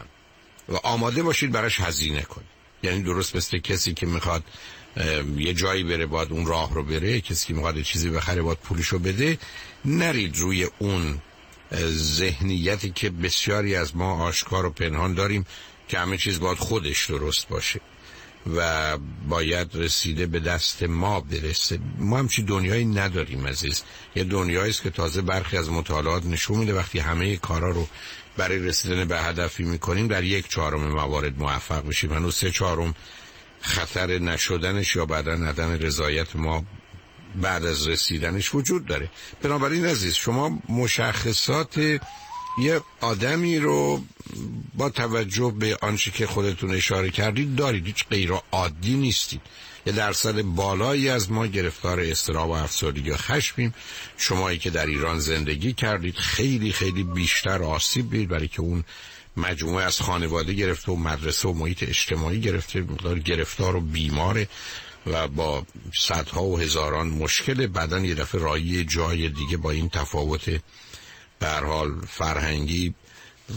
و 0.70 0.76
آماده 0.76 1.24
باشید 1.24 1.52
براش 1.52 1.80
هزینه 1.80 2.22
کنید. 2.22 2.48
یعنی 2.84 3.04
درست 3.04 3.36
مثل 3.36 3.58
کسی 3.58 3.94
که 3.94 4.06
می‌خواد 4.06 4.44
یه 5.38 5.54
جایی 5.54 5.84
بره 5.84 6.06
باید 6.06 6.32
اون 6.32 6.46
راه 6.46 6.74
رو 6.74 6.84
بره 6.84 7.22
کسی 7.22 7.48
که 7.48 7.54
می‌خواد 7.54 7.82
چیزی 7.82 8.10
بخره 8.10 8.42
باید 8.42 8.58
پولشو 8.58 9.00
بده 9.00 9.38
نرید 9.86 10.38
روی 10.38 10.68
اون 10.80 11.22
ذهنیتی 11.90 12.90
که 12.90 13.10
بسیاری 13.10 13.76
از 13.76 13.96
ما 13.96 14.24
آشکار 14.24 14.66
و 14.66 14.70
پنهان 14.70 15.14
داریم 15.14 15.46
که 15.88 16.00
همه 16.00 16.18
چیز 16.18 16.40
باید 16.40 16.58
خودش 16.58 17.06
درست 17.06 17.48
باشه. 17.48 17.82
و 18.56 18.98
باید 19.30 19.70
رسیده 19.74 20.26
به 20.26 20.40
دست 20.40 20.84
ما 20.84 21.20
برسه. 21.20 21.80
ما 21.98 22.18
همچی 22.20 22.44
دنیایی 22.44 22.86
نداریم 22.86 23.48
عزیز. 23.48 23.84
یه 24.16 24.24
دنیایی 24.24 24.70
است 24.70 24.82
که 24.82 24.90
تازه 24.90 25.22
برخی 25.22 25.58
از 25.58 25.70
مطالعات 25.70 26.26
نشون 26.26 26.58
میده 26.58 26.74
وقتی 26.74 27.00
همه 27.00 27.38
کارا 27.38 27.72
رو 27.72 27.88
برای 28.38 28.60
رسیدن 28.60 29.06
به 29.06 29.20
هدفی 29.20 29.64
می‌کنیم 29.64 30.08
در 30.08 30.24
یک 30.24 30.48
چهارم 30.50 30.88
موارد 30.88 31.40
موفق 31.40 31.86
میشیم. 31.86 32.14
هنوز 32.14 32.36
سه 32.36 32.52
چهارم 32.52 32.96
خطر 33.62 34.20
نشدنش 34.20 34.96
یا 34.96 35.06
بعدا 35.06 35.36
ندن 35.36 35.80
رضایت 35.80 36.36
ما 36.36 36.66
بعد 37.42 37.66
از 37.66 37.88
رسیدنش 37.88 38.56
وجود 38.56 38.86
داره. 38.86 39.10
بنابراین 39.42 39.86
عزیز 39.86 40.14
شما 40.14 40.60
مشخصات 40.70 42.00
یه 42.58 42.82
آدمی 43.02 43.60
رو 43.60 44.04
با 44.74 44.90
توجه 44.90 45.54
به 45.60 45.78
آنچه 45.82 46.12
که 46.12 46.28
خودتون 46.28 46.72
اشاره 46.72 47.10
کردید 47.10 47.56
دارید 47.56 47.86
هیچ 47.86 48.06
غیر 48.10 48.32
عادی 48.52 48.96
نیستید. 48.96 49.42
یه 49.86 49.94
درصد 49.94 50.42
بالایی 50.42 51.10
از 51.10 51.32
ما 51.32 51.48
گرفتار 51.48 52.00
استراب 52.00 52.50
و 52.50 52.54
افسردگی 52.54 53.10
و 53.10 53.18
خشمیم. 53.18 53.74
شمایی 54.18 54.58
که 54.58 54.70
در 54.70 54.86
ایران 54.86 55.20
زندگی 55.20 55.74
کردید 55.74 56.16
خیلی 56.16 56.72
خیلی 56.72 57.04
بیشتر 57.04 57.64
آسیب 57.64 58.10
بید 58.10 58.30
برای 58.30 58.48
که 58.48 58.62
اون 58.62 58.84
مجموعه 59.38 59.86
از 59.86 60.02
خانواده 60.02 60.54
گرفته 60.54 60.92
و 60.92 60.96
مدرسه 60.96 61.48
و 61.48 61.54
محیط 61.54 61.84
اجتماعی 61.84 62.42
گرفته. 62.42 62.82
مقدار 62.82 63.20
گرفتار 63.20 63.76
و 63.76 63.82
بیماره 63.82 64.48
و 65.06 65.28
با 65.28 65.66
صدها 65.94 66.44
و 66.44 66.60
هزاران 66.60 67.08
مشکل. 67.08 67.68
بعدا 67.68 68.00
یه 68.00 68.16
دفعه 68.16 68.42
رایی 68.42 68.86
جای 68.86 69.30
دیگه 69.30 69.58
با 69.58 69.72
این 69.72 69.90
تفاوت 69.90 70.62
به 71.40 71.50
حال 71.50 71.94
فرهنگی 72.10 72.94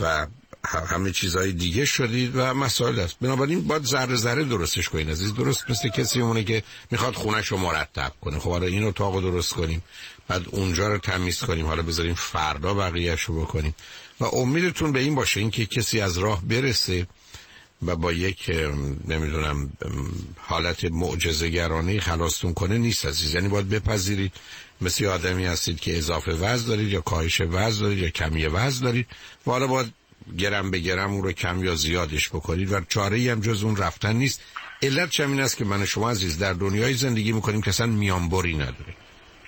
و 0.01 0.27
همه 0.65 1.11
چیزهای 1.11 1.53
دیگه 1.53 1.85
شدید 1.85 2.33
و 2.35 2.55
مسائل 2.55 3.01
است. 3.01 3.17
بنابراین 3.21 3.67
باید 3.67 3.85
ذره 3.85 4.17
ذره 4.17 4.45
درستش 4.45 4.89
کنید 4.89 5.11
عزیز. 5.11 5.35
درست 5.35 5.71
مثل 5.71 5.89
کسی 5.89 6.23
مونه 6.23 6.45
که 6.45 6.63
می‌خواد 6.91 7.15
خونش 7.15 7.47
رو 7.47 7.57
مرتب 7.57 8.13
کنه. 8.21 8.39
خب 8.39 8.51
حالا 8.51 8.67
این 8.67 8.85
اتاق 8.85 9.15
رو 9.15 9.21
درست 9.21 9.53
کنیم 9.53 9.83
بعد 10.29 10.43
اونجا 10.51 10.89
رو 10.89 10.99
تمیز 10.99 11.41
کنیم 11.41 11.67
حالا 11.67 11.83
بذاریم 11.83 12.15
فردا 12.15 12.75
بقیهش 12.75 13.23
رو 13.23 13.41
بکنیم. 13.41 13.75
و 14.21 14.25
امیدتون 14.25 14.93
به 14.93 15.01
این 15.01 15.15
باشه 15.15 15.41
اینکه 15.41 15.67
کسی 15.67 16.01
از 16.01 16.19
راه 16.19 16.43
برسه 16.43 17.07
و 17.87 17.97
با 17.97 18.13
یک 18.13 18.51
نمی‌دونم 19.09 19.73
حالت 20.37 20.85
معجزه‌گرانه 20.85 22.01
خلاصتون 22.01 22.55
کنه 22.55 22.79
نیست 22.79 23.07
عزیز. 23.07 23.35
یعنی 23.35 23.49
باید 23.49 23.69
بپذیرید. 23.69 24.33
مثل 24.81 25.07
آدمی 25.07 25.47
هستید 25.47 25.81
که 25.81 25.99
اضافه 25.99 26.33
وزن 26.33 26.69
دارید 26.69 26.89
یا 26.89 27.01
کاهش 27.01 27.41
وزن 27.41 27.81
دارید 27.81 27.99
یا 27.99 28.11
کمی 28.11 28.47
وزن 28.47 28.85
دارید. 28.85 29.07
و 29.47 29.51
حالا 29.51 29.67
باید 29.67 29.93
گرم 30.39 30.71
به 30.71 30.79
گرم 30.79 31.13
اون 31.13 31.23
رو 31.23 31.33
کم 31.33 31.65
یا 31.65 31.75
زیادش 31.75 32.29
بکنید 32.29 32.73
و 32.73 32.81
چاره 32.89 33.17
ای 33.17 33.29
هم 33.29 33.41
جز 33.41 33.63
اون 33.63 33.77
رفتن 33.77 34.17
نیست. 34.17 34.41
علت 34.83 35.11
چمین 35.11 35.41
است 35.41 35.57
که 35.57 35.65
من 35.65 35.85
شما 35.85 36.11
عزیز 36.11 36.39
در 36.39 36.53
دنیای 36.53 36.95
زندگی 36.95 37.33
می‌کنیم 37.33 37.61
که 37.61 37.69
اصلا 37.69 37.87
میانبری 37.87 38.55
نداره 38.55 38.95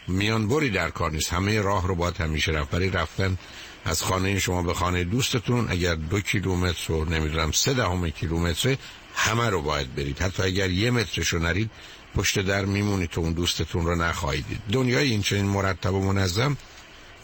میانبری 0.08 0.70
در 0.70 0.90
کار 0.90 1.10
نیست. 1.10 1.32
همه 1.32 1.60
راه 1.60 1.86
رو 1.86 1.94
باید 1.94 2.16
همیشه 2.16 2.52
رفت. 2.52 2.74
رفتن 2.74 3.38
از 3.84 4.02
خانه 4.02 4.38
شما 4.38 4.62
به 4.62 4.74
خانه 4.74 5.04
دوستتون. 5.04 5.66
اگر 5.70 5.94
دو 5.94 6.20
کیلومتر 6.20 6.84
رو 6.88 7.04
نمی‌دونم 7.04 7.52
سه 7.52 7.74
دهم 7.74 8.10
کیلومتر 8.10 8.76
همه 9.14 9.50
رو 9.50 9.62
باید 9.62 9.94
برید. 9.94 10.22
حتی 10.22 10.42
اگر 10.42 10.70
یه 10.70 10.90
مترشو 10.90 11.38
نرید 11.38 11.70
پشت 12.14 12.38
در 12.40 12.64
میمونید 12.64 13.10
تو 13.10 13.20
اون 13.20 13.32
دوستتون 13.32 13.86
رو 13.86 13.94
نخواهید 13.94 14.44
دنیای 14.72 15.10
این 15.10 15.22
چنین 15.22 15.44
مرتب 15.44 15.94
و 15.94 16.12
منظم 16.12 16.56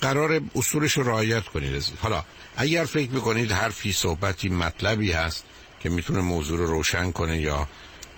قرار 0.00 0.40
اصولش 0.54 0.92
رو 0.92 1.02
رعایت 1.02 1.44
کنید 1.44 1.84
حالا 2.00 2.24
اگر 2.56 2.84
فکر 2.84 3.10
می‌کنید 3.10 3.52
حرفی 3.52 3.92
صحبتی 3.92 4.48
مطلبی 4.48 5.12
هست 5.12 5.44
که 5.80 5.88
می‌تونه 5.88 6.20
موضوع 6.20 6.58
رو 6.58 6.66
روشن 6.66 7.12
کنه 7.12 7.40
یا 7.40 7.68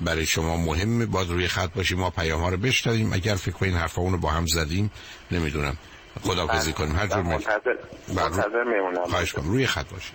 برای 0.00 0.26
شما 0.26 0.56
مهمه 0.56 1.06
باید 1.06 1.28
روی 1.28 1.48
خط 1.48 1.72
باشیم 1.72 1.98
ما 1.98 2.10
پیام 2.10 2.40
ها 2.40 2.48
رو 2.48 2.56
بشنویم. 2.56 3.12
اگر 3.12 3.34
فکر 3.34 3.50
کنید 3.54 3.74
حرفا 3.74 4.02
رو 4.02 4.18
با 4.18 4.30
هم 4.30 4.46
زدیم 4.46 4.90
نمی‌دونم. 5.30 5.76
خدافزی 6.22 6.72
کنیم. 6.72 6.96
هر 6.96 7.06
جور 7.06 7.22
منتظر, 7.22 7.76
منتظر 8.08 8.64
میمونم. 8.64 9.04
خواهش 9.06 9.32
کنم 9.32 9.50
روی 9.50 9.66
خط 9.66 9.86
باشید. 9.92 10.14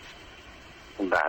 بله. 0.99 1.21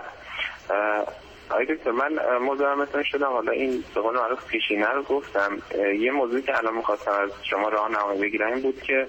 آقای 1.49 1.65
دکتر 1.65 1.91
من 1.91 2.37
مزاحمتون 2.41 3.03
شدم. 3.03 3.27
حالا 3.27 3.51
این 3.51 3.83
قول 3.95 4.15
معروف 4.15 4.45
پیشینه 4.45 4.87
رو 4.87 5.03
گفتم. 5.03 5.57
یه 5.99 6.11
موضوعی 6.11 6.41
که 6.41 6.57
الان 6.57 6.73
می‌خواستم 6.73 7.11
از 7.11 7.29
شما 7.43 7.69
راهنمایی 7.69 8.21
بگیرم 8.21 8.47
این 8.47 8.61
بود 8.61 8.81
که 8.81 9.07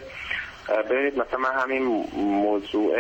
ببینید 0.91 1.19
مثلا 1.19 1.39
من 1.39 1.53
همین 1.53 1.83
موضوع 2.17 2.95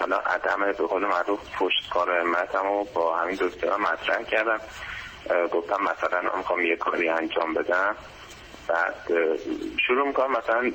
حالا 0.00 0.16
عدم 0.16 0.72
به 0.78 0.86
قول 0.86 1.06
معروف 1.06 1.40
پشت 1.58 1.90
کار 1.90 2.10
امتم 2.10 2.84
با 2.94 3.16
همین 3.16 3.34
دکتر 3.40 3.76
مطرح 3.76 4.22
کردم. 4.22 4.60
گفتم 5.52 5.82
مثلا 5.82 6.22
من 6.22 6.38
می‌خوام 6.38 6.60
یه 6.60 6.76
کاری 6.76 7.08
انجام 7.08 7.54
بدم. 7.54 7.96
بعد 8.68 8.94
شروع 9.86 10.06
می‌کنم 10.06 10.30
مثلا 10.30 10.72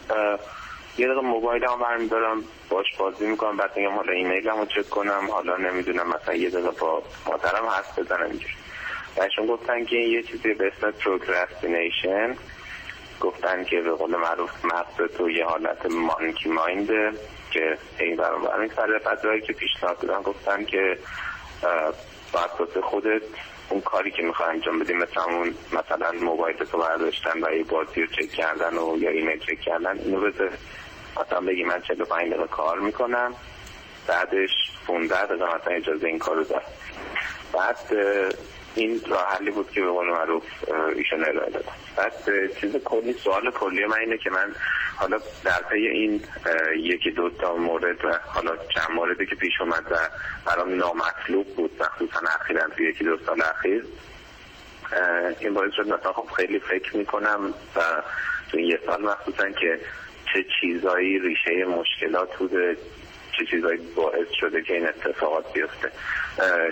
یه 0.98 1.06
دقیقه 1.06 1.22
موبایل 1.22 1.64
هم 1.64 1.80
برمیدارم 1.80 2.44
باش 2.70 2.86
بازی 2.98 3.26
می‌کنم 3.26 3.58
بعد 3.58 3.78
میگم 3.78 3.96
حالا 3.96 4.12
ایمیل 4.12 4.50
رو 4.50 4.66
چک 4.66 4.90
کنم 4.90 5.28
حالا 5.32 5.58
نمی‌دونم 5.58 6.08
مثلا 6.08 6.36
یه 6.36 6.50
دقیقه 6.50 6.72
با 6.72 7.04
مادرم 7.28 7.66
حرف 7.66 8.00
بزنم 8.00 8.26
اینجوری. 8.26 8.54
بهشون 9.16 9.46
گفتن 9.46 9.86
که 9.86 9.96
یه 9.96 10.24
چیزی 10.24 10.54
به 10.54 10.72
اسم 10.78 10.92
procrastination 10.92 12.36
گفتن 13.22 13.64
که 13.64 13.82
به 13.82 13.92
قول 13.92 14.16
معروف 14.16 14.66
مغز 14.66 15.12
تو 15.18 15.30
یه 15.30 15.46
حالت 15.46 15.86
monkey 15.86 16.50
mind 16.50 16.99
ه 16.99 17.12
که 17.52 17.78
این 18.00 18.16
برام 18.16 18.62
میگذره 18.62 19.00
بعد 19.00 19.44
که 19.48 19.54
پیشنهاد 19.54 20.00
دادن 20.00 20.22
گفتن 20.22 20.66
که 20.66 20.98
باید 22.34 22.82
خودت 22.84 23.22
اون 23.72 23.82
کاری 23.82 24.12
که 24.12 24.24
می‌خوای 24.24 24.50
انجام 24.50 24.80
بدیم 24.80 24.98
مثلا 24.98 25.24
اون 25.24 25.56
مثلا 25.74 26.12
موبایل 26.12 26.58
تو 26.58 26.78
برداشتن 26.78 27.44
و 27.44 27.56
یه 27.56 27.64
بازی 27.64 28.02
رو 28.02 28.08
چک 28.08 28.32
کردن 28.32 28.78
و 28.78 28.98
یا 28.98 29.10
ایمیل 29.10 29.40
چک 29.40 29.62
کردن 29.62 30.00
اینو 30.00 30.22
بذار. 30.22 30.52
مثلا 31.22 31.42
بگی 31.42 31.64
من 31.64 31.82
45 31.82 32.30
دقیقه 32.32 32.48
کار 32.48 32.80
می‌کنم 32.80 33.34
بعدش 34.08 34.50
15 34.88 35.26
دقیقه 35.26 35.46
مثلا 35.46 35.74
اجازه 35.74 36.08
این 36.08 36.20
کارو 36.20 36.44
دارم 36.44 36.64
بعد 37.54 37.78
این 38.76 39.02
راه 39.10 39.28
حلی 39.38 39.52
بود 39.52 39.72
که 39.72 39.82
به 39.82 39.88
قول 39.88 40.08
معروف 40.08 40.44
ایشون 40.96 41.26
ارائه 41.26 41.52
دادم 41.52 41.72
بعد 41.98 42.14
چیز 42.62 42.76
کلی 42.76 43.14
سوال 43.14 43.52
کلی 43.52 43.86
من 43.86 44.00
اینه 44.00 44.18
که 44.18 44.30
من 44.30 44.56
حالا 44.96 45.20
در 45.44 45.62
پی 45.70 45.88
این 45.88 46.24
یکی 46.78 47.12
دو 47.12 47.30
تا 47.30 47.56
مورد 47.56 48.06
و 48.06 48.20
حالا 48.26 48.52
چند 48.58 48.92
موردی 48.96 49.26
که 49.26 49.36
پیش 49.36 49.62
اومد 49.62 49.92
و 49.92 49.96
برام 50.46 50.76
نامطلوب 50.76 51.56
بود 51.56 51.72
مخصوصا 51.80 52.20
اخیرا 52.42 52.68
توی 52.68 52.90
یکی 52.90 53.04
دو 53.04 53.18
سال 53.26 53.42
اخیر 53.42 53.86
این 55.40 55.54
باعث 55.54 55.74
شد 55.74 55.88
مثلا 55.88 56.14
خب 56.14 56.34
خیلی 56.36 56.60
فکر 56.60 56.98
می‌کنم 56.98 57.54
و 57.76 57.82
تو 58.52 58.60
یه 58.60 58.80
سال 58.86 59.02
مخصوصا 59.02 59.50
که 59.50 59.80
چه 60.34 60.46
چیزایی 60.62 61.20
ریشه 61.20 61.66
مشکلات 61.66 62.38
بوده 62.38 62.78
چه 63.42 63.52
چیزایی 63.52 63.78
باعث 63.96 64.28
شده 64.40 64.62
که 64.62 64.74
این 64.74 64.88
اتفاقات 64.88 65.54
بیفته؟ 65.54 65.92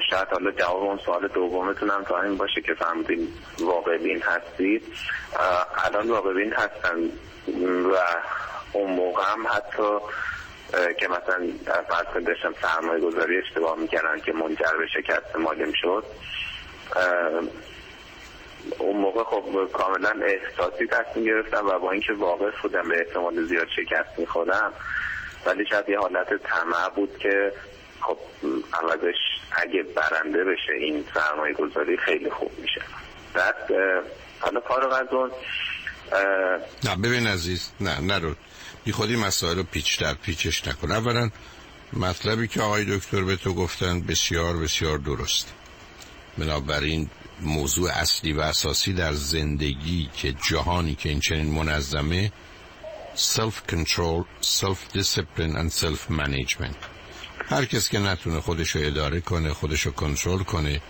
شاید 0.09 0.27
حالا 0.31 0.51
جواب 0.51 0.83
اون 0.83 0.99
سوال 1.05 1.27
دومتون 1.27 1.89
هم 1.89 2.03
تا 2.03 2.21
این 2.21 2.37
باشه 2.37 2.61
که 2.61 2.73
فهمیدین 2.73 3.27
واقع 3.59 3.97
بین 3.97 4.21
هستید. 4.21 4.83
الان 5.85 6.09
واقع 6.09 6.33
بین 6.33 6.53
هستن 6.53 6.97
و 7.93 7.97
اون 8.73 8.91
موقع 8.91 9.23
هم 9.23 9.47
حتی 9.47 9.97
که 10.99 11.07
مثلا 11.07 11.47
فرض 11.89 12.25
داشتم 12.25 12.53
سرمایه 12.61 13.01
گذاری 13.01 13.37
اشتباه 13.37 13.79
می‌کردن 13.79 14.19
که 14.19 14.33
منجر 14.33 14.77
به 14.77 14.87
شکست 14.87 15.35
مالیم 15.35 15.73
شد. 15.75 16.03
اون 18.79 18.97
موقع 18.97 19.23
خب 19.23 19.71
کاملا 19.73 20.25
احساسی 20.25 20.87
تصمیم 20.87 21.25
گرفتم 21.25 21.67
و 21.67 21.79
با 21.79 21.91
اینکه 21.91 22.13
واقع 22.13 22.51
بودم 22.61 22.89
به 22.89 22.97
احتمال 22.97 23.43
زیاد 23.43 23.67
شکست 23.75 24.19
می‌خورم 24.19 24.73
ولی 25.45 25.65
شاید 25.69 25.89
یه 25.89 25.99
حالت 25.99 26.27
طمع 26.43 26.89
بود 26.95 27.17
که 27.17 27.53
خب 28.01 28.17
عوضش 28.73 29.15
اگه 29.51 29.83
برنده 29.83 30.43
بشه 30.43 30.73
این 30.79 31.05
سرمایه 31.13 31.53
گذاری 31.53 31.97
خیلی 31.97 32.29
خوب 32.29 32.51
میشه. 32.59 32.81
بعد 33.33 33.55
حالا 34.39 34.59
فارغ 34.59 34.93
از 34.93 35.07
نه 36.83 36.95
ببین 36.95 37.27
عزیز 37.27 37.71
نه 37.81 38.01
نرو 38.01 38.35
بی 38.83 38.91
خودی 38.91 39.15
مسائل 39.15 39.57
رو 39.57 39.63
پیچ 39.63 39.99
در 40.01 40.13
پیچش 40.13 40.67
نکن. 40.67 40.91
اولا 40.91 41.29
مطلبی 41.93 42.47
که 42.47 42.61
آقای 42.61 42.97
دکتر 42.97 43.21
به 43.23 43.35
تو 43.35 43.53
گفتن 43.53 44.01
بسیار 44.01 44.57
بسیار 44.57 44.97
درست. 44.97 45.53
بنابراین 46.37 47.09
موضوع 47.41 47.89
اصلی 47.91 48.33
و 48.33 48.41
اساسی 48.41 48.93
در 48.93 49.13
زندگی 49.13 50.09
که 50.15 50.33
جهانی 50.49 50.95
که 50.95 51.09
این 51.09 51.19
چنین 51.19 51.51
منظمه 51.51 52.31
self 53.19 53.67
control, 53.67 54.25
self 54.41 54.79
discipline 54.93 55.55
and 55.55 55.71
self 55.71 56.09
management 56.09 56.75
هر 57.49 57.65
کس 57.65 57.89
که 57.89 57.99
نتونه 57.99 58.39
خودش 58.41 58.75
رو 58.75 58.81
اداره 58.85 59.21
کنه 59.21 59.53
خودش 59.53 59.81
رو 59.81 59.91
کنترل 59.91 60.43
کنه 60.43 60.81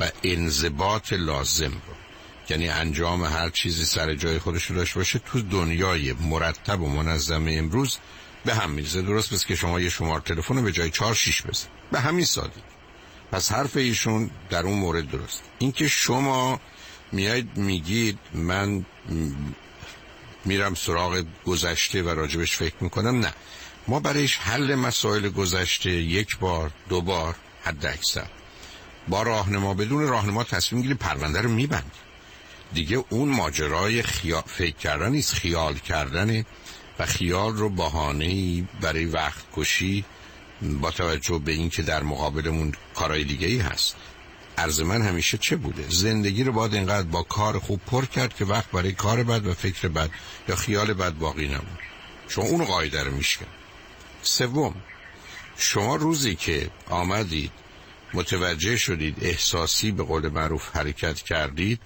و 0.00 0.10
انضباط 0.22 1.12
لازم 1.12 1.72
رو 1.72 1.94
یعنی 2.50 2.68
انجام 2.68 3.24
هر 3.24 3.50
چیزی 3.50 3.84
سر 3.84 4.14
جای 4.14 4.38
خودش 4.38 4.64
رو 4.64 4.76
داشته 4.76 4.98
باشه 5.00 5.18
تو 5.18 5.42
دنیای 5.42 6.12
مرتب 6.12 6.80
و 6.80 6.88
منظم 6.88 7.46
امروز 7.48 7.98
به 8.44 8.54
هم 8.54 8.70
میزه 8.70 9.02
درست 9.02 9.34
بس 9.34 9.46
که 9.46 9.54
شما 9.54 9.80
یه 9.80 9.88
شمار 9.88 10.20
تلفن 10.20 10.56
رو 10.56 10.62
به 10.62 10.72
جای 10.72 10.90
چهار 10.90 11.14
شیش 11.14 11.42
بزن. 11.42 11.66
به 11.92 12.00
همین 12.00 12.24
سادی 12.24 12.60
پس 13.32 13.52
حرف 13.52 13.76
ایشون 13.76 14.30
در 14.50 14.62
اون 14.62 14.78
مورد 14.78 15.10
درست. 15.10 15.42
اینکه 15.58 15.88
شما 15.88 16.60
میاید 17.12 17.56
میگید 17.56 18.18
من 18.34 18.84
میرم 20.44 20.74
سراغ 20.74 21.24
گذشته 21.46 22.02
و 22.02 22.08
راجبش 22.08 22.56
فکر 22.56 22.74
می‌کنم. 22.80 23.20
نه. 23.20 23.32
ما 23.88 24.00
برایش 24.00 24.36
حل 24.36 24.74
مسائل 24.74 25.28
گذشته 25.28 25.90
یک 25.90 26.38
بار 26.38 26.70
دو 26.88 27.00
بار 27.00 27.34
حد 27.64 27.86
اکثر 27.86 28.26
با 29.08 29.22
راهنما 29.22 29.74
بدون 29.74 30.08
راهنما 30.08 30.44
تصمیم 30.44 30.82
گیری 30.82 30.94
پرونده 30.94 31.40
رو 31.40 31.50
میبند 31.50 31.92
دیگه 32.72 33.04
اون 33.10 33.28
ماجرای 33.28 34.02
خیال 34.02 34.42
فکر 34.46 34.76
کردن 34.76 35.12
نیست. 35.12 35.34
خیال 35.34 35.74
کردن 35.74 36.44
و 36.98 37.06
خیال 37.06 37.56
رو 37.56 37.68
بهانه 37.68 38.62
برای 38.80 39.04
وقت 39.04 39.44
کشی 39.56 40.04
با 40.62 40.90
توجه 40.90 41.38
به 41.38 41.52
اینکه 41.52 41.82
در 41.82 42.02
مقابلمون 42.02 42.72
کارهای 42.94 43.24
دیگه 43.24 43.46
ای 43.46 43.58
هست. 43.58 43.96
عرض 44.58 44.80
من 44.80 45.02
همیشه 45.02 45.38
چه 45.38 45.56
بوده؟ 45.56 45.84
زندگی 45.88 46.44
رو 46.44 46.52
باید 46.52 46.74
اینقدر 46.74 47.08
با 47.08 47.22
کار 47.22 47.58
خوب 47.58 47.80
پر 47.86 48.04
کرد 48.04 48.34
که 48.34 48.44
وقت 48.44 48.70
برای 48.70 48.92
کار 48.92 49.22
بد 49.22 49.46
و 49.46 49.54
فکر 49.54 49.88
بد 49.88 50.10
یا 50.48 50.56
خیال 50.56 50.92
بد 50.92 51.12
باقی 51.12 51.46
نمون 51.46 51.78
شما 52.28 52.44
اون 52.44 52.64
قاعده 52.64 53.02
رو 53.02 53.10
میشکن. 53.10 53.46
سوم 54.22 54.74
شما 55.56 55.96
روزی 55.96 56.34
که 56.34 56.70
آمدید 56.90 57.50
متوجه 58.14 58.76
شدید 58.76 59.16
احساسی 59.22 59.92
به 59.92 60.02
قول 60.02 60.28
معروف 60.28 60.76
حرکت 60.76 61.16
کردید 61.16 61.80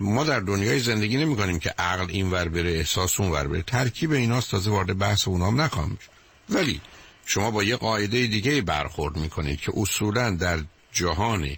ما 0.00 0.24
در 0.24 0.40
دنیای 0.40 0.80
زندگی 0.80 1.16
نمی 1.16 1.36
کنیم 1.36 1.58
که 1.58 1.74
عقل 1.78 2.06
این 2.08 2.30
ور 2.30 2.48
بره 2.48 2.70
احساس 2.70 3.20
اون 3.20 3.30
ور 3.30 3.46
بره. 3.46 3.62
ترکیب 3.62 4.12
ایناست 4.12 4.50
تازه 4.50 4.70
وارد 4.70 4.98
بحث 4.98 5.28
اونام 5.28 5.60
نخواهم 5.60 5.98
ولی 6.50 6.80
شما 7.26 7.50
با 7.50 7.62
یه 7.62 7.76
قاعده 7.76 8.26
دیگه 8.26 8.62
برخورد 8.62 9.16
می‌کنید 9.16 9.60
که 9.60 9.72
اصولا 9.76 10.30
در 10.30 10.58
جهان 10.92 11.56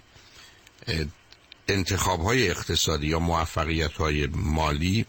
انتخاب 1.67 2.21
های 2.21 2.49
اقتصادی 2.49 3.07
یا 3.07 3.19
موفقیت 3.19 3.93
های 3.93 4.27
مالی 4.27 5.05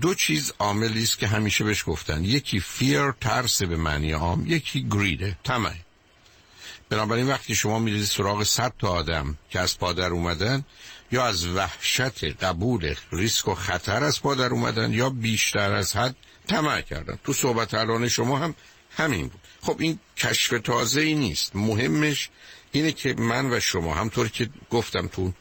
دو 0.00 0.14
چیز 0.14 0.52
عاملی 0.58 1.02
است 1.02 1.18
که 1.18 1.26
همیشه 1.26 1.64
بهش 1.64 1.84
گفتن. 1.86 2.24
یکی 2.24 2.60
فیر 2.60 3.10
ترس 3.20 3.62
به 3.62 3.76
معنی 3.76 4.12
عام 4.12 4.46
یکی 4.46 4.86
گریده 4.90 5.38
طمع. 5.44 5.74
بنابراین 6.88 7.26
وقتی 7.26 7.54
شما 7.54 7.78
میرید 7.78 8.04
سراغ 8.04 8.42
صد 8.42 8.72
تا 8.78 8.88
آدم 8.88 9.38
که 9.50 9.60
از 9.60 9.78
پادر 9.78 10.10
اومدن 10.10 10.64
یا 11.12 11.26
از 11.26 11.46
وحشت 11.46 12.24
قبول 12.44 12.94
ریسک 13.12 13.48
و 13.48 13.54
خطر 13.54 14.04
از 14.04 14.22
پادر 14.22 14.48
اومدن 14.48 14.92
یا 14.92 15.10
بیشتر 15.10 15.72
از 15.72 15.96
حد 15.96 16.16
طمع 16.46 16.80
کردن. 16.80 17.18
تو 17.24 17.32
صحبت 17.32 17.74
الان 17.74 18.08
شما 18.08 18.38
هم 18.38 18.54
همین 18.96 19.28
بود. 19.28 19.40
خب 19.60 19.76
این 19.78 19.98
کشف 20.16 20.60
تازه 20.64 21.00
ای 21.00 21.14
نیست. 21.14 21.56
مهمش 21.56 22.30
اینه 22.76 22.92
که 22.92 23.14
من 23.18 23.52
و 23.52 23.60
شما 23.60 23.94
همطور 23.94 24.28
که 24.28 24.48
گفتم 24.70 25.06
تو 25.06 25.32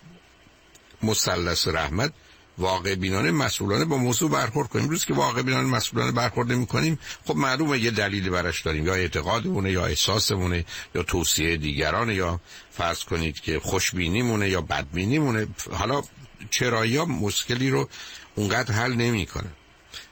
مثلث 1.04 1.68
رحمت 1.68 2.14
واقع 2.58 2.96
بینانه 2.96 3.32
مسئولانه 3.32 3.86
با 3.86 3.98
موضوع 3.98 4.30
برخورد 4.32 4.70
کنیم. 4.70 4.90
روز 4.90 5.06
که 5.06 5.14
واقع 5.14 5.42
بینانه 5.42 5.68
مسئولانه 5.68 6.12
برخورد 6.12 6.52
نمی 6.52 6.66
کنیم 6.66 7.00
خب 7.26 7.36
معلومه 7.36 7.80
یه 7.80 7.92
دلیلی 7.92 8.30
براش 8.30 8.62
داریم. 8.62 8.86
یا 8.86 8.94
اعتقادمونه 8.94 9.72
یا 9.72 9.86
احساسمونه 9.86 10.66
یا 10.96 11.04
توصیه 11.04 11.58
دیگران 11.58 12.10
یا 12.10 12.40
فرض 12.72 13.04
کنید 13.04 13.40
که 13.40 13.60
خوشبینیمونه 13.60 14.50
یا 14.50 14.62
بدبینیمونه. 14.62 15.48
حالا 15.72 16.02
چرا 16.50 16.86
یا 16.86 17.06
مشکلی 17.06 17.70
رو 17.70 17.90
اونقدر 18.36 18.74
حل 18.74 18.94
نمی‌کنه. 18.94 19.50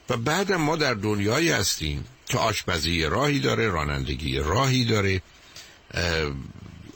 و 0.10 0.18
بعد 0.18 0.52
ما 0.52 0.76
در 0.76 0.94
دنیایی 0.94 1.52
هستیم 1.52 2.06
که 2.26 2.38
آشپزی 2.38 3.04
راهی 3.04 3.40
داره 3.40 3.70
رانندگی 3.70 4.38
راهی 4.38 4.86
داره 4.86 5.22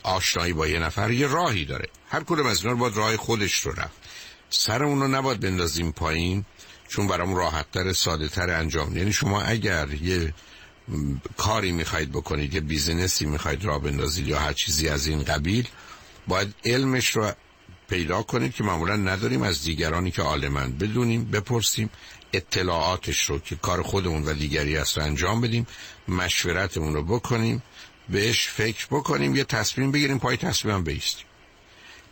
آشنایی 0.07 0.53
با 0.53 0.67
یه 0.67 0.79
نفر 0.79 1.11
یه 1.11 1.27
راهی 1.27 1.65
داره. 1.65 1.89
هر 2.09 2.23
کدوم 2.23 2.45
از 2.45 2.63
اینا 2.63 2.75
باید 2.75 2.97
راه 2.97 3.17
خودش 3.17 3.53
رو 3.53 3.71
رفت. 3.71 3.97
سر 4.49 4.77
رو 4.77 5.07
نباید 5.07 5.39
بندازیم 5.39 5.91
پایین 5.91 6.45
چون 6.87 7.07
برام 7.07 7.35
راحتتر 7.35 7.93
ساده 7.93 8.27
تر 8.27 8.49
انجام. 8.49 8.97
یعنی 8.97 9.13
شما 9.13 9.41
اگر 9.41 9.93
یه 9.93 10.33
کاری 11.37 11.71
می‌خواید 11.71 12.11
بکنید 12.11 12.53
یه 12.53 12.61
بیزینسی 12.61 13.25
می‌خواید 13.25 13.65
را 13.65 13.79
بندازید 13.79 14.27
یا 14.27 14.39
هر 14.39 14.53
چیزی 14.53 14.89
از 14.89 15.07
این 15.07 15.23
قبیل 15.23 15.67
باید 16.27 16.55
علمش 16.65 17.09
رو 17.09 17.31
پیدا 17.89 18.21
کنید 18.21 18.53
که 18.53 18.63
معمولا 18.63 18.95
نداریم. 18.95 19.41
از 19.41 19.63
دیگرانی 19.63 20.11
که 20.11 20.21
عالمن 20.21 20.71
بدونیم 20.71 21.25
بپرسیم 21.25 21.89
اطلاعاتش 22.33 23.29
رو 23.29 23.39
که 23.39 23.55
کار 23.55 23.81
خودمون 23.81 24.23
و 24.23 24.33
دیگری 24.33 24.77
است 24.77 24.97
رو 24.97 25.03
انجام 25.03 25.41
بدیم 25.41 25.67
مشورتمون 26.07 26.93
رو 26.93 27.03
بکنیم. 27.03 27.63
بهش 28.09 28.47
فکر 28.47 28.87
بکنیم 28.91 29.35
یه 29.35 29.43
تصمیم 29.43 29.91
بگیریم 29.91 30.19
پای 30.19 30.37
تصمیمم 30.37 30.83
بیستیم. 30.83 31.25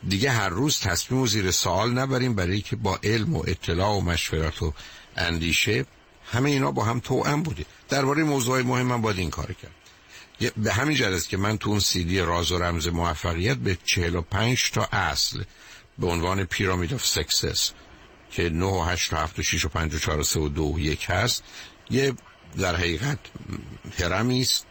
دیگه 0.08 0.32
هر 0.32 0.50
روز 0.50 0.80
تصمیم 0.80 1.22
و 1.22 1.28
زیر 1.28 1.52
سوال 1.52 1.94
نبریم 1.94 2.36
برای 2.36 2.62
که 2.62 2.76
با 2.76 3.00
علم 3.04 3.36
و 3.36 3.44
اطلاع 3.48 3.98
و 3.98 4.02
مشورت 4.02 4.62
و 4.62 4.74
اندیشه 5.18 5.86
همه 6.32 6.50
اینا 6.50 6.72
با 6.72 6.84
هم 6.84 7.00
توأم 7.00 7.44
بوده. 7.44 7.66
درباره 7.90 8.24
موضوع 8.24 8.62
مهم 8.62 8.86
من 8.86 9.02
باید 9.02 9.20
این 9.20 9.30
کار 9.30 9.54
کرد. 9.54 9.72
به 10.58 10.74
همین 10.74 10.98
جهته 10.98 11.28
که 11.28 11.38
من 11.38 11.58
تو 11.58 11.70
اون 11.70 11.80
سیدی 11.80 12.20
راز 12.20 12.52
و 12.52 12.58
رمز 12.58 12.88
موفقیت 12.88 13.58
به 13.58 13.78
45 13.86 14.72
تا 14.72 14.88
اصل 14.92 15.44
به 16.00 16.08
عنوان 16.08 16.44
pyramid 16.44 16.94
of 16.94 17.06
success 17.06 17.72
که 18.32 18.50
9 18.50 18.66
و 18.66 18.82
8 18.82 19.14
و 19.14 19.16
7 19.16 19.40
و 19.40 19.44
6 19.44 19.66
و 19.66 19.70
5 19.70 19.96
و 19.96 20.00
4 20.00 20.20
و 20.20 20.24
3 20.24 20.40
و 20.40 20.50
2 20.50 20.64
و 20.64 20.80
1 20.80 21.06
هست 21.10 21.44
یه 21.90 22.14
در 22.58 22.76
حقیقت 22.76 23.20
هرمی 24.00 24.42
است. 24.42 24.66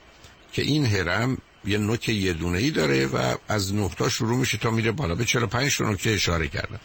که 0.55 0.63
این 0.63 0.87
هرم 0.87 1.39
یه 1.65 1.79
نوک 1.79 2.09
یه 2.09 2.33
دونه 2.33 2.59
ای 2.59 2.71
داره 2.71 3.07
و 3.07 3.35
از 3.49 3.75
نقطه 3.75 4.09
شروع 4.09 4.37
میشه 4.37 4.59
تا 4.59 4.71
میره 4.71 4.93
بالا. 4.93 5.15
به 5.15 5.25
45 5.25 5.77
تا 5.77 5.91
نکته 5.91 6.11
اشاره 6.11 6.49
کردم. 6.49 6.81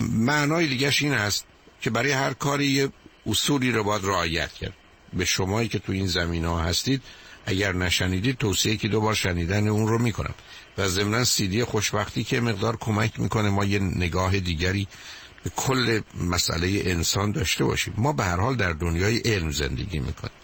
معنای 0.00 0.66
دیگهش 0.66 1.02
این 1.02 1.12
است 1.12 1.44
که 1.80 1.90
برای 1.90 2.12
هر 2.12 2.32
کاری 2.32 2.66
یه 2.66 2.88
اصولی 3.26 3.72
رو 3.72 3.84
باید 3.84 4.04
رعایت 4.04 4.52
کرد. 4.52 4.72
به 5.12 5.24
شمایی 5.24 5.68
که 5.68 5.78
تو 5.78 5.92
این 5.92 6.06
زمین 6.06 6.44
ها 6.44 6.60
هستید 6.60 7.02
اگر 7.46 7.72
نشنیدید 7.72 8.36
توصیه 8.36 8.76
که 8.76 8.88
دوبار 8.88 9.14
شنیدن 9.14 9.68
اون 9.68 9.88
رو 9.88 9.98
می‌کنم. 9.98 10.34
و 10.78 10.88
ضمنا 10.88 11.24
سیدی 11.24 11.64
خوشبختی 11.64 12.24
که 12.24 12.40
مقدار 12.40 12.76
کمک 12.76 13.20
می‌کنه 13.20 13.50
ما 13.50 13.64
یه 13.64 13.78
نگاه 13.78 14.40
دیگری 14.40 14.88
به 15.44 15.50
کل 15.56 16.00
مسئله 16.14 16.82
انسان 16.84 17.32
داشته 17.32 17.64
باشیم. 17.64 17.94
ما 17.96 18.12
به 18.12 18.24
هر 18.24 18.36
حال 18.36 18.56
در 18.56 18.72
دنیای 18.72 19.18
علم 19.18 19.50
زندگی 19.50 19.98
می‌کنیم. 19.98 20.34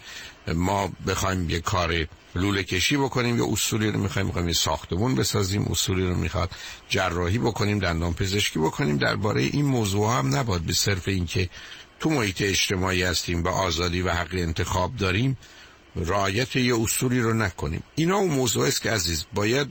ما 0.47 0.91
بخوایم 1.07 1.49
یه 1.49 1.59
کار 1.59 2.05
لوله 2.35 2.63
کشی 2.63 2.97
بکنیم 2.97 3.37
یا 3.37 3.47
اصولی 3.51 3.91
رو 3.91 3.99
می‌خوایم 3.99 4.25
می‌خوایم 4.25 4.53
ساختمون 4.53 5.15
بسازیم 5.15 5.67
اصولی 5.69 6.07
رو 6.07 6.15
می‌خواد 6.15 6.51
جراحی 6.89 7.37
بکنیم 7.37 7.79
دندان 7.79 8.13
پزشکی 8.13 8.59
بکنیم 8.59 8.97
درباره 8.97 9.41
این 9.41 9.65
موضوع 9.65 10.17
هم 10.17 10.35
نباد 10.35 10.61
به 10.61 10.73
صرف 10.73 11.07
اینکه 11.07 11.49
تو 11.99 12.09
محیط 12.09 12.41
اجتماعی 12.41 13.03
هستیم 13.03 13.43
به 13.43 13.49
آزادی 13.49 14.01
و 14.01 14.11
حق 14.11 14.33
انتخاب 14.33 14.95
داریم 14.95 15.37
رعایت 15.95 16.55
یه 16.55 16.79
اصولی 16.79 17.19
رو 17.19 17.33
نکنیم. 17.33 17.83
اینا 17.95 18.17
اون 18.17 18.31
موضوع 18.31 18.67
است 18.67 18.81
که 18.81 18.91
عزیز 18.91 19.25
باید 19.33 19.67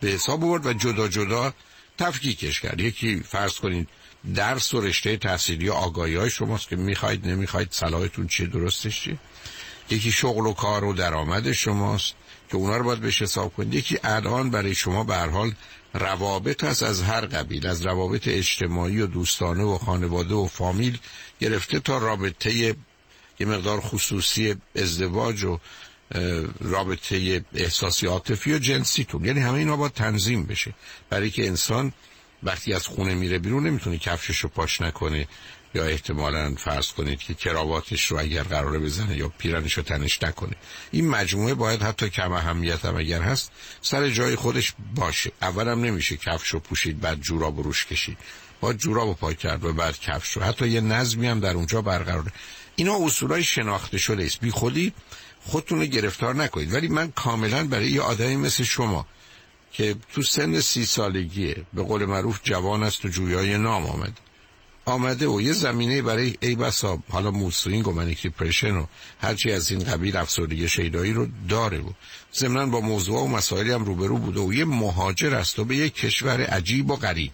به 0.00 0.08
حساب 0.08 0.40
برد 0.40 0.66
و 0.66 0.72
جدا 0.72 1.08
جدا 1.08 1.54
تفکیکش 1.98 2.60
کرد. 2.60 2.80
یکی 2.80 3.20
فرض 3.20 3.54
کنید 3.54 3.88
درس 4.34 4.74
و 4.74 4.80
رشته 4.80 5.16
تحصیلی 5.16 5.70
آگاهی 5.70 6.14
های 6.14 6.30
شماست 6.30 6.68
که 6.68 6.76
می‌خواید 6.76 7.28
نمی‌خواید 7.28 7.68
صلاحتون 7.70 8.26
چیه 8.26 8.46
درستش 8.46 9.00
چیه؟ 9.00 9.18
یکی 9.90 10.12
شغل 10.12 10.46
و 10.46 10.52
کار 10.52 10.84
و 10.84 10.92
درآمد 10.92 11.52
شماست 11.52 12.14
که 12.50 12.56
اونا 12.56 12.76
رو 12.76 12.84
باید 12.84 13.00
بهش 13.00 13.22
حساب 13.22 13.54
کنید. 13.54 13.74
یکی 13.74 13.98
الان 14.04 14.50
برای 14.50 14.74
شما 14.74 15.04
به 15.04 15.16
حال 15.16 15.52
روابط 15.94 16.64
هست 16.64 16.82
از 16.82 17.02
هر 17.02 17.26
قبیل 17.26 17.66
از 17.66 17.86
روابط 17.86 18.28
اجتماعی 18.28 19.00
و 19.00 19.06
دوستانه 19.06 19.64
و 19.64 19.78
خانواده 19.78 20.34
و 20.34 20.46
فامیل 20.46 20.98
گرفته 21.40 21.80
تا 21.80 21.98
رابطه 21.98 22.54
یه 22.54 22.76
مقدار 23.40 23.80
خصوصی 23.80 24.54
ازدواج 24.76 25.44
و 25.44 25.58
رابطه 26.60 27.44
احساسی 27.54 28.06
عاطفی 28.06 28.52
و 28.52 28.58
جنسیتون. 28.58 29.24
یعنی 29.24 29.40
همه 29.40 29.58
اینا 29.58 29.76
باید 29.76 29.92
تنظیم 29.92 30.44
بشه. 30.44 30.74
برای 31.10 31.30
که 31.30 31.46
انسان 31.46 31.92
وقتی 32.42 32.72
از 32.72 32.86
خونه 32.86 33.14
میره 33.14 33.38
بیرون 33.38 33.66
نمی‌تونه 33.66 33.98
کفشش 33.98 34.38
رو 34.38 34.48
پاش 34.48 34.80
نکنه. 34.80 35.28
یا 35.74 35.84
احتمالا 35.84 36.54
فرض 36.54 36.92
کنید 36.92 37.18
که 37.18 37.34
کراواتش 37.34 38.06
رو 38.06 38.18
اگر 38.18 38.42
قراره 38.42 38.78
بزنه 38.78 39.16
یا 39.16 39.28
پیرنش 39.28 39.72
رو 39.72 39.82
تنش 39.82 40.22
نکنه. 40.22 40.56
این 40.90 41.08
مجموعه 41.08 41.54
باید 41.54 41.82
حتی 41.82 42.10
کم 42.10 42.32
اهمیت 42.32 42.84
هم 42.84 42.96
اگر 42.96 43.22
هست 43.22 43.52
سر 43.82 44.08
جای 44.08 44.36
خودش 44.36 44.74
باشه. 44.94 45.32
اولم 45.42 45.84
نمیشه 45.84 46.16
کفش 46.16 46.48
رو 46.48 46.60
پوشید 46.60 47.00
بعد 47.00 47.20
جورا 47.20 47.50
بروش 47.50 47.86
کشید. 47.86 48.18
با 48.60 48.72
جورا 48.72 49.04
با 49.04 49.14
پای 49.14 49.34
کرد 49.34 49.64
و 49.64 49.72
بعد 49.72 50.00
کفش 50.00 50.36
رو. 50.36 50.42
حتی 50.42 50.68
یه 50.68 50.80
نظمی 50.80 51.26
هم 51.26 51.40
در 51.40 51.54
اونجا 51.54 51.82
برقراره. 51.82 52.32
اینا 52.76 53.04
اصولای 53.04 53.42
شناخته 53.42 53.98
شده 53.98 54.24
است. 54.24 54.40
بی 54.40 54.50
خودی 54.50 54.92
خودتون 55.46 55.78
رو 55.78 55.86
گرفتار 55.86 56.34
نکنید. 56.34 56.74
ولی 56.74 56.88
من 56.88 57.10
کاملا 57.10 57.64
برای 57.64 57.90
یه 57.90 58.00
آدمی 58.00 58.36
مثل 58.36 58.64
شما 58.64 59.06
که 59.72 59.96
تو 60.12 60.22
سن 60.22 60.60
سی 60.60 60.86
سالگیه 60.86 61.56
به 61.72 61.82
قول 61.82 62.04
معروف 62.04 62.40
جوان 62.42 62.82
است 62.82 63.04
و 63.04 63.08
جویای 63.08 63.58
نام 63.58 63.86
آمد 63.86 64.20
آمده 64.90 65.28
و 65.28 65.40
یه 65.40 65.52
زمینه 65.52 66.02
برای 66.02 66.34
ای 66.40 66.54
بسا 66.54 66.98
حالا 67.08 67.30
mood 67.30 67.56
swing 67.56 67.88
و 67.88 67.92
manic 67.92 68.22
depression 68.22 68.76
و 68.76 68.86
هرچی 69.20 69.52
از 69.52 69.70
این 69.70 69.84
قبیل 69.84 70.16
افسردگی 70.16 70.68
شیدایی 70.68 71.12
رو 71.12 71.28
داره 71.48 71.78
و 71.78 71.90
ضمنا 72.34 72.66
با 72.66 72.80
موضوع 72.80 73.20
و 73.20 73.26
مسائلی 73.26 73.70
هم 73.72 73.84
روبرو 73.84 74.18
بوده 74.18 74.40
و 74.40 74.52
یه 74.52 74.64
مهاجر 74.64 75.34
است 75.34 75.58
و 75.58 75.64
به 75.64 75.76
یک 75.76 75.94
کشور 75.94 76.40
عجیب 76.40 76.90
و 76.90 76.96
غریب. 76.96 77.32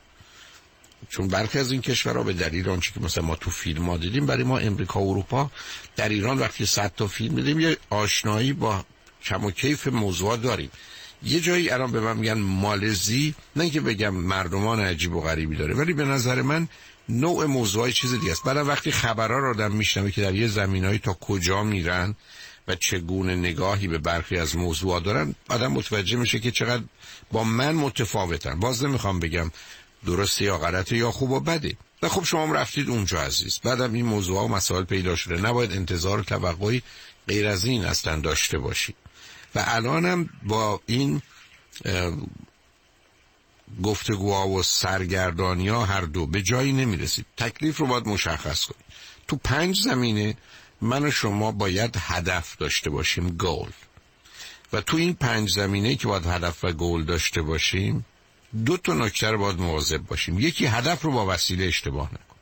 چون 1.09 1.29
برخی 1.29 1.59
از 1.59 1.73
این 1.73 1.81
کشورها 1.83 2.23
به 2.23 2.33
دلیل 2.33 2.69
آنچه 2.69 2.93
که 2.93 3.01
مثلا 3.01 3.25
ما 3.25 3.37
تو 3.37 3.51
فیلم 3.51 3.91
ها 3.91 3.97
دیدیم 3.97 4.27
برای 4.27 4.45
ما 4.45 4.59
امریکا 4.59 5.01
و 5.01 5.11
اروپا 5.11 5.51
در 5.97 6.09
ایران 6.09 6.39
وقتی 6.39 6.67
صد 6.67 6.93
تا 6.97 7.07
فیلم 7.07 7.35
دیدیم 7.35 7.61
یه 7.61 7.77
آشنایی 7.91 8.53
با 8.53 8.85
کم 9.25 9.45
و 9.45 9.51
کیف 9.51 9.87
موضوع 9.87 10.37
داریم. 10.37 10.71
یه 11.23 11.41
جایی 11.41 11.71
الان 11.71 11.93
به 11.93 12.01
من 12.01 12.17
میگن 12.17 12.39
مالزی 12.39 13.35
نه 13.57 13.71
که 13.71 13.81
بگم 13.81 14.15
مردمان 14.15 14.81
عجیب 14.81 15.15
و 15.17 15.21
غریبی 15.21 15.57
داره 15.57 15.75
ولی 15.75 15.93
به 15.93 16.05
نظر 16.05 16.43
من 16.43 16.69
نوع 17.09 17.47
موضوعی 17.47 17.93
چیز 17.93 18.13
دیگه 18.13 18.33
است. 18.33 18.45
بعد 18.45 18.57
وقتی 18.57 18.91
خبرها 18.91 19.39
رو 19.39 19.51
آدم 19.51 19.73
میشنوه 19.73 20.11
که 20.11 20.23
در 20.23 20.35
یه 20.35 20.49
زمینهایی 20.49 20.99
تا 20.99 21.13
کجا 21.13 21.63
میرن 21.63 22.15
و 22.69 22.75
چگونه 22.75 23.37
نگاهی 23.37 23.89
به 23.89 23.99
برخی 23.99 24.37
از 24.37 24.57
موضوعات 24.57 25.05
دارن 25.05 25.35
آدم 25.49 25.73
متوجه 25.73 26.17
میشه 26.17 26.39
که 26.39 26.51
چقدر 26.51 26.83
با 27.33 27.45
من 27.45 27.75
متفاوتن. 27.75 28.61
باز 28.61 28.85
نمی‌خوام 28.85 29.21
بگم 29.21 29.51
درسته 30.07 30.45
یا 30.45 30.59
غلطه 30.59 30.97
یا 30.97 31.11
خوب 31.11 31.31
و 31.31 31.41
بده. 31.41 31.77
و 32.03 32.09
خب 32.09 32.25
شما 32.25 32.55
رفتید 32.55 32.89
اونجا 32.89 33.23
عزیز. 33.23 33.61
بعدم 33.65 33.93
این 33.93 34.07
موضوع 34.07 34.41
و 34.41 34.49
مسائل 34.49 34.85
پیدا 34.85 35.17
شده. 35.17 35.37
نباید 35.37 35.73
انتظار 35.73 36.21
و 36.21 36.23
توقعی 36.23 36.83
غیر 37.29 37.47
از 37.47 37.65
این 37.65 37.85
اصلا 37.85 38.21
داشته 38.21 38.59
باشید 38.59 38.97
و 39.55 39.65
الانم 39.67 40.29
با 40.43 40.81
این 40.87 41.23
گفتگوها 43.83 44.49
و 44.49 44.63
سرگردانی 44.63 45.69
ها 45.69 45.85
هر 45.85 46.01
دو 46.01 46.27
به 46.27 46.43
جایی 46.43 46.73
نمی‌رسید. 46.73 47.27
تکلیف 47.37 47.79
رو 47.79 47.87
باید 47.87 48.09
مشخص 48.09 48.65
کنید. 48.65 48.85
تو 49.29 49.37
پنج 49.37 49.81
زمینه 49.81 50.37
من 50.81 51.05
و 51.05 51.11
شما 51.11 51.53
باید 51.53 51.97
هدف 51.99 52.57
داشته 52.57 52.91
باشیم 52.91 53.29
گول. 53.29 53.71
و 54.73 54.81
تو 54.81 54.97
این 54.97 55.15
پنج 55.15 55.51
زمینه 55.51 55.97
که 55.97 56.09
باید 56.09 56.27
هدف 56.27 56.65
و 56.65 56.73
گول 56.73 57.05
داشته 57.05 57.43
باشیم 57.43 58.07
دو 58.65 58.77
تا 58.77 58.95
نکته 58.95 59.31
رو 59.31 59.39
باید 59.39 59.59
مواظب 59.59 59.99
باشیم. 59.99 60.41
یکی 60.41 60.67
هدف 60.67 61.03
رو 61.03 61.13
با 61.13 61.27
وسیله 61.27 61.65
اشتباه 61.65 62.09
نکن. 62.09 62.37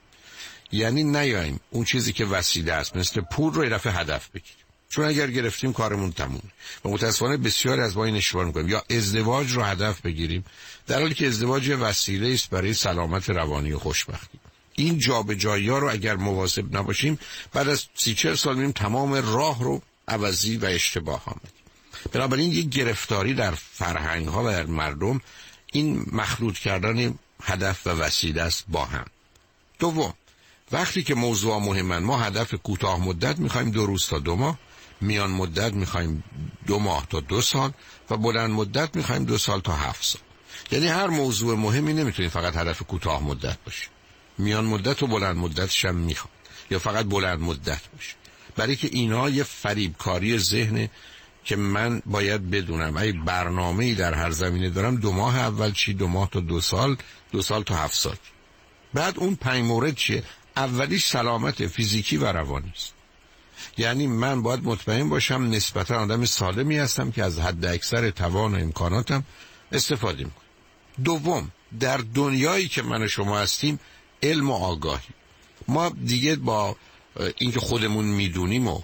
یعنی 0.72 1.04
نیایم. 1.04 1.60
اون 1.70 1.84
چیزی 1.84 2.12
که 2.12 2.24
وسیله 2.24 2.72
است 2.72 2.96
مثل 2.96 3.20
پول 3.20 3.54
رو 3.54 3.68
دفعه 3.68 3.92
هدف 3.92 4.28
بگیریم. 4.28 4.64
چون 4.88 5.04
اگر 5.04 5.30
گرفتیم 5.30 5.72
کارمون 5.72 6.12
تموم 6.12 6.42
و 6.84 6.88
متاسفانه 6.88 7.36
بسیار 7.36 7.80
از 7.80 7.96
ما 7.96 8.04
این 8.04 8.16
اشتباه 8.16 8.44
می‌کنیم. 8.44 8.68
یا 8.68 8.84
ازدواج 8.90 9.52
رو 9.52 9.62
هدف 9.62 10.00
بگیریم. 10.00 10.44
در 10.86 11.00
حالی 11.00 11.14
که 11.14 11.26
ازدواج 11.26 11.70
وسیله 11.80 12.34
است 12.34 12.50
برای 12.50 12.74
سلامت 12.74 13.30
روانی 13.30 13.72
و 13.72 13.78
خوشبختی. 13.78 14.38
این 14.76 14.98
جابجایی 14.98 15.68
ها 15.68 15.78
رو 15.78 15.90
اگر 15.90 16.16
مواظب 16.16 16.76
نباشیم 16.76 17.18
بعد 17.52 17.68
از 17.68 17.84
سی 17.94 18.14
چل 18.14 18.34
سال 18.34 18.56
میریم 18.56 18.72
تمام 18.72 19.14
راه 19.14 19.64
رو 19.64 19.82
عوضی 20.08 20.56
و 20.56 20.64
اشتباه 20.64 21.22
آمد 21.26 21.52
بنابراین 22.12 22.52
یک 22.52 22.68
گرفتاری 22.68 23.34
در 23.34 23.50
فرهنگ 23.50 24.28
ها 24.28 24.44
و 24.44 24.50
در 24.50 24.66
مردم 24.66 25.20
این 25.72 26.06
مخلوط 26.12 26.58
کردن 26.58 27.18
هدف 27.42 27.86
و 27.86 27.90
وسیله 27.90 28.42
است 28.42 28.64
با 28.68 28.84
هم. 28.84 29.04
دوم 29.78 30.14
وقتی 30.72 31.02
که 31.02 31.14
موضوع 31.14 31.58
مهمن 31.58 31.98
ما 31.98 32.18
هدف 32.18 32.54
کوتاه 32.54 33.00
مدت 33.00 33.38
می‌خوایم 33.38 33.70
دو 33.70 33.86
روز 33.86 34.06
تا 34.06 34.18
دو 34.18 34.36
ماه 34.36 34.58
میان 35.00 35.30
مدت 35.30 35.72
می‌خوایم 35.72 36.24
دو 36.66 36.78
ماه 36.78 37.06
تا 37.10 37.20
دو 37.20 37.40
سال 37.40 37.72
و 38.10 38.16
بلند 38.16 38.50
مدت 38.50 38.96
می‌خوایم 38.96 39.24
دو 39.24 39.38
سال 39.38 39.60
تا 39.60 39.72
هفت 39.72 40.04
سال. 40.04 40.22
یعنی 40.70 40.86
هر 40.88 41.06
موضوع 41.06 41.56
مهمی 41.56 41.92
نمی‌تونید 41.92 42.30
فقط 42.30 42.56
هدف 42.56 42.82
کوتاه 42.82 43.22
مدت 43.22 43.58
باشه 43.64 43.88
میان 44.38 44.64
مدت 44.64 45.02
و 45.02 45.06
بلند 45.06 45.36
مدتش 45.36 45.84
هم 45.84 45.94
می‌خواد. 45.94 46.34
یا 46.70 46.78
فقط 46.78 47.06
بلند 47.06 47.40
مدت 47.40 47.80
باشه 47.92 48.14
برای 48.56 48.76
که 48.76 48.88
اینا 48.92 49.30
یه 49.30 49.42
فریبکاری 49.42 50.38
ذهن 50.38 50.88
که 51.44 51.56
من 51.56 52.02
باید 52.06 52.50
بدونم. 52.50 52.96
اگه 52.96 53.12
برنامه 53.12 53.94
در 53.94 54.14
هر 54.14 54.30
زمینه 54.30 54.70
دارم 54.70 54.96
دو 54.96 55.12
ماه 55.12 55.38
اول 55.38 55.72
چی 55.72 55.94
دو 55.94 56.06
ماه 56.08 56.30
تا 56.30 56.40
دو 56.40 56.60
سال 56.60 56.96
دو 57.32 57.42
سال 57.42 57.62
تا 57.62 57.76
هفت 57.76 57.94
سال. 57.94 58.16
بعد 58.94 59.18
اون 59.18 59.34
پنج 59.34 59.64
مورد 59.64 59.94
چیه؟ 59.94 60.22
اولیش 60.56 61.06
سلامت 61.06 61.66
فیزیکی 61.66 62.16
و 62.16 62.32
روانی 62.32 62.72
است. 62.74 62.94
یعنی 63.78 64.06
من 64.06 64.42
باید 64.42 64.64
مطمئن 64.64 65.08
باشم 65.08 65.42
نسبتا 65.50 65.96
آدم 65.96 66.24
سالمی 66.24 66.78
هستم 66.78 67.10
که 67.10 67.24
از 67.24 67.38
حد 67.38 67.64
اکثر 67.64 68.10
توان 68.10 68.54
و 68.54 68.58
امکاناتم 68.58 69.24
استفاده 69.72 70.24
می‌کنم. 70.24 70.43
دوم 71.04 71.50
در 71.80 71.96
دنیایی 71.96 72.68
که 72.68 72.82
من 72.82 73.02
و 73.02 73.08
شما 73.08 73.38
هستیم 73.38 73.80
علم 74.22 74.50
و 74.50 74.54
آگاهی. 74.54 75.08
ما 75.68 75.88
دیگه 75.88 76.36
با 76.36 76.76
اینکه 77.38 77.60
خودمون 77.60 78.04
می‌دونیم 78.04 78.68
و 78.68 78.80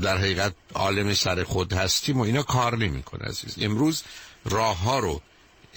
در 0.00 0.18
حقیقت 0.18 0.54
عالم 0.74 1.14
سر 1.14 1.44
خود 1.44 1.72
هستیم 1.72 2.16
و 2.16 2.20
اینا 2.20 2.42
کار 2.42 2.76
نمی‌کنه 2.76 3.24
عزیز. 3.24 3.54
امروز 3.60 4.02
راه 4.44 4.78
ها 4.78 4.98
رو 4.98 5.20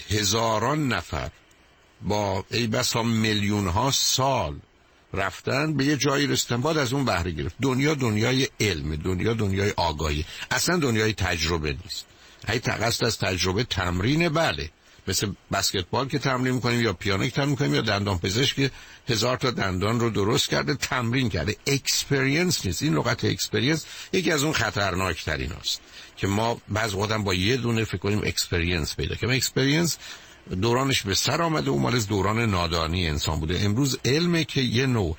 هزاران 0.09 0.87
نفر 0.87 1.31
با 2.01 2.45
ای 2.51 2.67
بسا 2.67 3.03
میلیون 3.03 3.67
ها 3.67 3.91
سال 3.91 4.59
رفتن 5.13 5.73
به 5.77 5.85
یه 5.85 5.97
جایی 5.97 6.27
رسیدن 6.27 6.61
بعد 6.61 6.77
از 6.77 6.93
اون 6.93 7.05
بهره 7.05 7.31
گرفت. 7.31 7.55
دنیا 7.61 7.93
دنیای 7.93 8.47
علم 8.59 8.95
دنیا 8.95 9.33
دنیای 9.33 9.73
آگاهی. 9.77 10.25
اصلا 10.51 10.77
دنیای 10.77 11.13
تجربه 11.13 11.77
نیست. 11.83 12.05
هی 12.47 12.59
تقصد 12.59 13.05
از 13.05 13.17
تجربه 13.17 13.63
تمرین 13.63 14.29
بله. 14.29 14.69
مثل 15.07 15.31
بسکتبال 15.51 16.07
که 16.07 16.19
تمرین 16.19 16.55
می‌کنیم 16.55 16.81
یا 16.81 16.93
پیانو 16.93 17.25
که 17.25 17.31
تمرین 17.31 17.49
می‌کنیم 17.49 17.75
یا 17.75 17.81
دندان 17.81 18.19
پزشک 18.19 18.55
که 18.55 18.71
هزار 19.09 19.37
تا 19.37 19.51
دندان 19.51 19.99
رو 19.99 20.09
درست 20.09 20.49
کرده 20.49 20.75
تمرین 20.75 21.29
کرده. 21.29 21.55
experience 21.67 22.65
نیست. 22.65 22.83
این 22.83 22.93
لغت 22.93 23.25
experience 23.25 23.85
یکی 24.13 24.31
از 24.31 24.43
اون 24.43 24.53
خطرناک 24.53 25.25
ترین 25.25 25.51
است 25.51 25.81
که 26.17 26.27
ما 26.27 26.61
بعض 26.69 26.93
وقتا 26.93 27.17
با 27.17 27.33
یه 27.33 27.57
دونه 27.57 27.83
فکر 27.83 27.97
کنیم 27.97 28.21
experience 28.23 28.95
پیدا 28.95 29.15
کنیم. 29.15 29.35
experience 29.35 29.97
دورانش 30.61 31.01
به 31.01 31.15
سر 31.15 31.41
آمده 31.41 31.71
و 31.71 31.77
مال 31.77 31.99
دوران 31.99 32.39
نادانی 32.39 33.07
انسان 33.07 33.39
بوده. 33.39 33.59
امروز 33.61 33.99
علمه 34.05 34.43
که 34.43 34.61
یه 34.61 34.85
نوع 34.85 35.17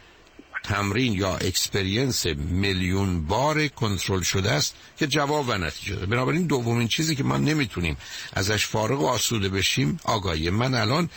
تمرین 0.64 1.12
یا 1.12 1.37
experience 1.37 2.27
میلیون 2.37 3.27
بار 3.27 3.68
کنترل 3.68 4.22
شده 4.22 4.50
است 4.50 4.74
که 4.96 5.07
جواب 5.07 5.48
و 5.48 5.59
نتیجه 5.59 5.96
ده 5.96 6.07
بنابراین 6.07 6.46
دومین 6.46 6.88
چیزی 6.88 7.16
که 7.16 7.24
ما 7.24 7.37
نمی‌تونیم 7.37 7.96
ازش 8.33 8.66
فارغ 8.66 9.00
و 9.00 9.07
آسوده 9.07 9.48
بشیم 9.48 10.00
آگاهی. 10.05 10.50
من 10.50 10.74
الان 10.74 11.11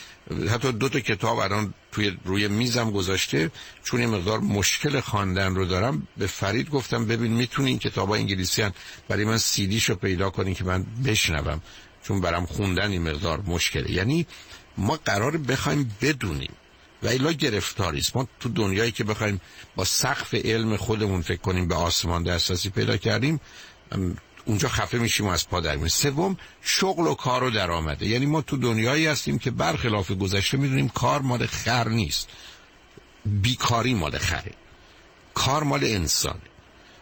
حتی 0.49 0.71
دو 0.71 0.89
تا 0.89 0.99
کتاب 0.99 1.38
الان 1.38 1.73
توی 1.91 2.17
روی 2.25 2.47
میزم 2.47 2.91
گذاشته 2.91 3.51
چون 3.83 4.01
یه 4.01 4.07
مقدار 4.07 4.39
مشکل 4.39 4.99
خواندن 4.99 5.55
رو 5.55 5.65
دارم. 5.65 6.07
به 6.17 6.27
فرید 6.27 6.69
گفتم 6.69 7.05
ببین 7.05 7.31
می‌تونی 7.31 7.69
این 7.69 7.79
کتاب 7.79 8.12
انگلیسی 8.12 8.69
برای 9.07 9.25
من 9.25 9.38
سیدیشو 9.38 9.95
پیدا 9.95 10.29
کنین 10.29 10.53
که 10.53 10.63
من 10.63 10.86
بشنوم 11.05 11.62
چون 12.03 12.21
برام 12.21 12.45
خوندن 12.45 12.91
این 12.91 13.10
مقدار 13.10 13.41
مشکله. 13.41 13.91
یعنی 13.91 14.27
ما 14.77 14.99
قرار 15.05 15.38
بخوایم 15.38 15.95
بدونیم 16.01 16.51
و 17.03 17.07
الا 17.07 17.31
گرفتاری 17.31 17.99
است 17.99 18.15
ما 18.15 18.27
تو 18.39 18.49
دنیایی 18.49 18.91
که 18.91 19.03
بخوایم 19.03 19.41
با 19.75 19.86
سقف 19.86 20.33
علم 20.33 20.77
خودمون 20.77 21.21
فکر 21.21 21.41
کنیم 21.41 21.67
به 21.67 21.75
آسمان 21.75 22.23
دسترسی 22.23 22.69
پیدا 22.69 22.97
کردیم 22.97 23.39
اونجا 24.47 24.69
خفه 24.69 24.97
میشیم 24.97 25.25
و 25.25 25.29
از 25.29 25.49
پا 25.49 25.60
در 25.60 25.88
سوم 25.88 26.38
شغل 26.62 27.07
و 27.07 27.13
کار 27.13 27.43
و 27.43 27.49
درآمده. 27.49 28.05
یعنی 28.07 28.25
ما 28.25 28.41
تو 28.41 28.57
دنیایی 28.57 29.07
هستیم 29.07 29.39
که 29.39 29.51
برخلاف 29.51 30.12
گذشته 30.12 30.57
می‌دونیم 30.57 30.89
کار 30.89 31.21
مال 31.21 31.45
خر 31.45 31.89
نیست. 31.89 32.29
بیکاری 33.25 33.93
مال 33.93 34.17
خره. 34.17 34.51
کار 35.33 35.63
مال 35.63 35.83
انسانه. 35.83 36.41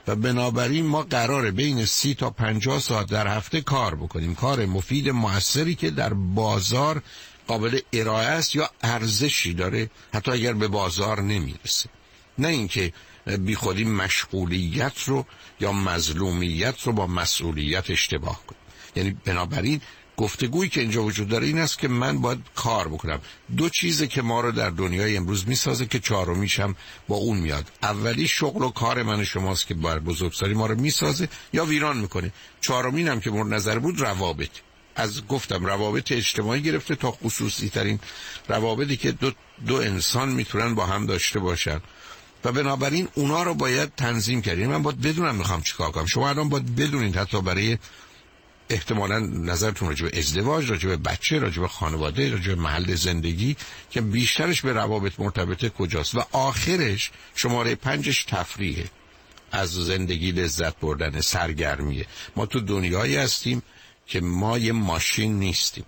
و 0.07 0.15
بنابراین 0.15 0.85
ما 0.85 1.01
قراره 1.01 1.51
بین 1.51 1.85
سی 1.85 2.15
تا 2.15 2.29
پنجاه 2.29 2.79
ساعت 2.79 3.07
در 3.07 3.27
هفته 3.27 3.61
کار 3.61 3.95
بکنیم. 3.95 4.35
کار 4.35 4.65
مفید 4.65 5.09
موثری 5.09 5.75
که 5.75 5.89
در 5.89 6.13
بازار 6.13 7.01
قابل 7.47 7.79
ارائه 7.93 8.27
است 8.27 8.55
یا 8.55 8.69
ارزشی 8.83 9.53
داره؟ 9.53 9.89
حتی 10.13 10.31
اگر 10.31 10.53
به 10.53 10.67
بازار 10.67 11.21
نمی‌رسه. 11.21 11.89
نه 12.37 12.47
اینکه 12.47 12.93
بی 13.39 13.55
خودی 13.55 13.83
مشغولیت 13.83 15.03
رو 15.03 15.25
یا 15.59 15.71
مظلومیت 15.71 16.81
رو 16.83 16.93
با 16.93 17.07
مسئولیت 17.07 17.91
اشتباه 17.91 18.41
کنیم 18.47 18.61
یعنی 18.95 19.17
بنابراین 19.25 19.81
گفتگویی 20.17 20.69
که 20.69 20.81
اینجا 20.81 21.03
وجود 21.03 21.27
داره 21.27 21.47
این 21.47 21.57
است 21.57 21.79
که 21.79 21.87
من 21.87 22.21
باید 22.21 22.39
کار 22.55 22.87
بکنم. 22.87 23.19
دو 23.57 23.69
چیزی 23.69 24.07
که 24.07 24.21
ما 24.21 24.41
رو 24.41 24.51
در 24.51 24.69
دنیای 24.69 25.17
امروز 25.17 25.47
می‌سازه 25.47 25.85
که 25.85 25.99
چهارمیش 25.99 26.59
هم 26.59 26.75
با 27.07 27.15
اون 27.15 27.37
میاد. 27.37 27.71
اولی 27.83 28.27
شغل 28.27 28.63
و 28.63 28.69
کار 28.69 29.03
من 29.03 29.23
شماست 29.23 29.67
که 29.67 29.73
بر 29.73 29.99
بزرگسالی 29.99 30.53
ما 30.53 30.65
رو 30.65 30.75
می‌سازه 30.81 31.29
یا 31.53 31.65
ویران 31.65 31.97
می‌کنه. 31.97 32.31
چهارمین 32.61 33.07
هم 33.07 33.19
که 33.19 33.31
مورد 33.31 33.53
نظر 33.53 33.79
بود 33.79 34.01
روابط. 34.01 34.49
از 34.95 35.27
گفتم 35.27 35.65
روابط 35.65 36.11
اجتماعی 36.11 36.61
گرفته 36.61 36.95
تا 36.95 37.11
خصوصی 37.11 37.69
ترین 37.69 37.99
روابطی 38.47 38.97
که 38.97 39.11
دو, 39.11 39.31
دو 39.67 39.75
انسان 39.75 40.29
می‌تونن 40.29 40.75
با 40.75 40.85
هم 40.85 41.05
داشته 41.05 41.39
باشن. 41.39 41.81
و 42.43 42.51
بنابراین 42.51 43.07
اونا 43.13 43.43
رو 43.43 43.53
باید 43.53 43.95
تنظیم 43.95 44.41
کرد. 44.41 44.57
یعنی 44.57 44.71
من 44.71 44.83
باید 44.83 45.01
بدونم 45.01 45.35
می‌خوام 45.35 45.61
چیکار 45.61 45.91
کنم. 45.91 46.05
شما 46.05 46.29
الان 46.29 46.49
باید 46.49 46.75
بدونید 46.75 47.17
حتی 47.17 47.41
برای 47.41 47.77
احتمالا 48.69 49.19
نظرتون 49.19 49.87
راجع 49.87 50.07
به 50.09 50.19
ازدواج 50.19 50.69
راجع 50.69 50.89
به 50.89 50.97
بچه 50.97 51.39
راجع 51.39 51.61
به 51.61 51.67
خانواده 51.67 52.31
راجع 52.31 52.47
به 52.47 52.61
محل 52.61 52.95
زندگی 52.95 53.55
که 53.91 54.01
بیشترش 54.01 54.61
به 54.61 54.73
روابط 54.73 55.19
مرتبطه 55.19 55.69
کجاست. 55.69 56.15
و 56.15 56.23
آخرش 56.31 57.11
شماره 57.35 57.75
پنجش 57.75 58.23
تفریحه. 58.23 58.85
از 59.51 59.73
زندگی 59.73 60.31
لذت 60.31 60.79
بردن 60.79 61.21
سرگرمیه. 61.21 62.05
ما 62.35 62.45
تو 62.45 62.59
دنیایی 62.59 63.15
هستیم 63.15 63.63
که 64.07 64.21
ما 64.21 64.57
یه 64.57 64.71
ماشین 64.71 65.39
نیستیم. 65.39 65.85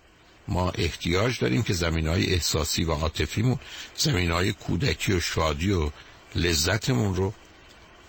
ما 0.47 0.69
احتیاج 0.69 1.39
داریم 1.39 1.63
که 1.63 1.73
زمین 1.73 2.07
های 2.07 2.33
احساسی 2.33 2.83
و 2.83 2.91
عاطفیمون 2.91 3.59
زمین 3.97 4.31
های 4.31 4.53
کودکی 4.53 5.13
و 5.13 5.19
شادی 5.19 5.71
و 5.71 5.91
لذتمون 6.35 7.15
رو 7.15 7.33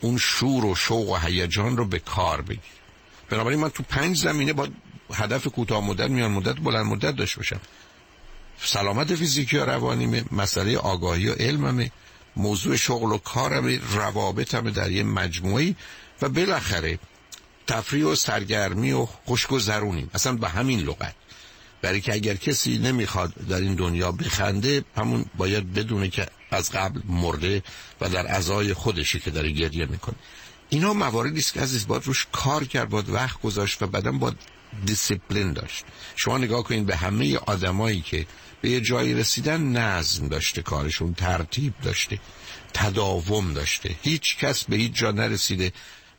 اون 0.01 0.19
شور 0.19 0.65
و 0.65 0.75
شوق 0.75 1.09
و 1.09 1.17
هیجان 1.17 1.77
رو 1.77 1.85
به 1.85 1.99
کار 1.99 2.43
بگیر 2.43 2.79
بنابراین 3.31 3.61
من 3.61 3.69
تو 3.69 3.83
پنج 3.83 4.19
زمینه 4.19 4.53
با 4.53 4.69
هدف 5.15 5.47
کوتاه 5.47 5.85
مدت 5.85 6.11
میان 6.11 6.31
مدت 6.31 6.57
بلند 6.57 6.87
مدت 6.87 7.17
داشته 7.17 7.37
باشم. 7.37 7.61
سلامت 8.61 9.15
فیزیکی 9.15 9.57
و 9.57 9.65
روانیمه 9.65 10.25
مسئله 10.33 10.79
آگاهی 10.79 11.29
و 11.29 11.33
علممه 11.33 11.91
موضوع 12.37 12.77
شغل 12.77 13.13
و 13.13 13.19
کارم 13.19 13.81
روابطم 13.93 14.71
در 14.71 14.91
یه 14.91 15.03
مجموعی 15.03 15.77
و 16.23 16.29
بالاخره 16.29 16.99
تفریح 17.69 18.05
و 18.05 18.15
سرگرمی 18.15 18.93
و 18.93 19.07
خوشگذرونیم 19.25 20.11
اصلا 20.15 20.33
به 20.33 20.49
همین 20.49 20.81
لغت. 20.81 21.15
برای 21.83 22.01
که 22.01 22.13
اگر 22.13 22.35
کسی 22.35 22.79
نمی‌خواد 22.79 23.35
در 23.35 23.61
این 23.61 23.75
دنیا 23.75 24.13
بخنده 24.13 24.85
همون 24.97 25.25
باید 25.37 25.73
بدونه 25.73 26.09
که 26.09 26.27
از 26.51 26.71
قبل 26.71 27.01
مرده 27.09 27.63
و 28.01 28.09
در 28.09 28.35
ازای 28.35 28.75
خودشی 28.75 29.21
که 29.21 29.31
داره 29.31 29.51
گریه 29.51 29.87
می‌کنه. 29.87 30.15
اینا 30.69 30.93
مواردی 30.93 31.41
است 31.41 31.53
که 31.53 31.61
عزیز 31.61 31.87
باید 31.87 32.07
روش 32.07 32.27
کار 32.33 32.65
کرد 32.65 32.89
باید 32.89 33.11
وقت 33.11 33.41
گذاشت 33.41 33.83
و 33.83 33.87
بعدا 33.87 34.13
باید 34.13 34.37
دیسیپلین 34.85 35.53
داشت. 35.53 35.85
شما 36.17 36.39
نگاه 36.39 36.63
کنید 36.63 36.87
به 36.87 36.97
همه 36.97 37.37
آدمایی 37.37 38.01
که 38.01 38.27
به 38.61 38.71
یه 38.71 38.81
جایی 38.81 39.15
رسیدن 39.15 39.63
نظم 39.63 40.29
داشته 40.29 40.63
کارشون 40.63 41.15
ترتیب 41.15 41.75
داشته 41.83 42.19
تداوم 42.75 43.53
داشته. 43.53 43.95
هیچ 44.03 44.37
کس 44.39 44.65
به 44.65 44.77
هیچ 44.77 44.93
جا 44.93 45.11
نرسیده. 45.11 45.73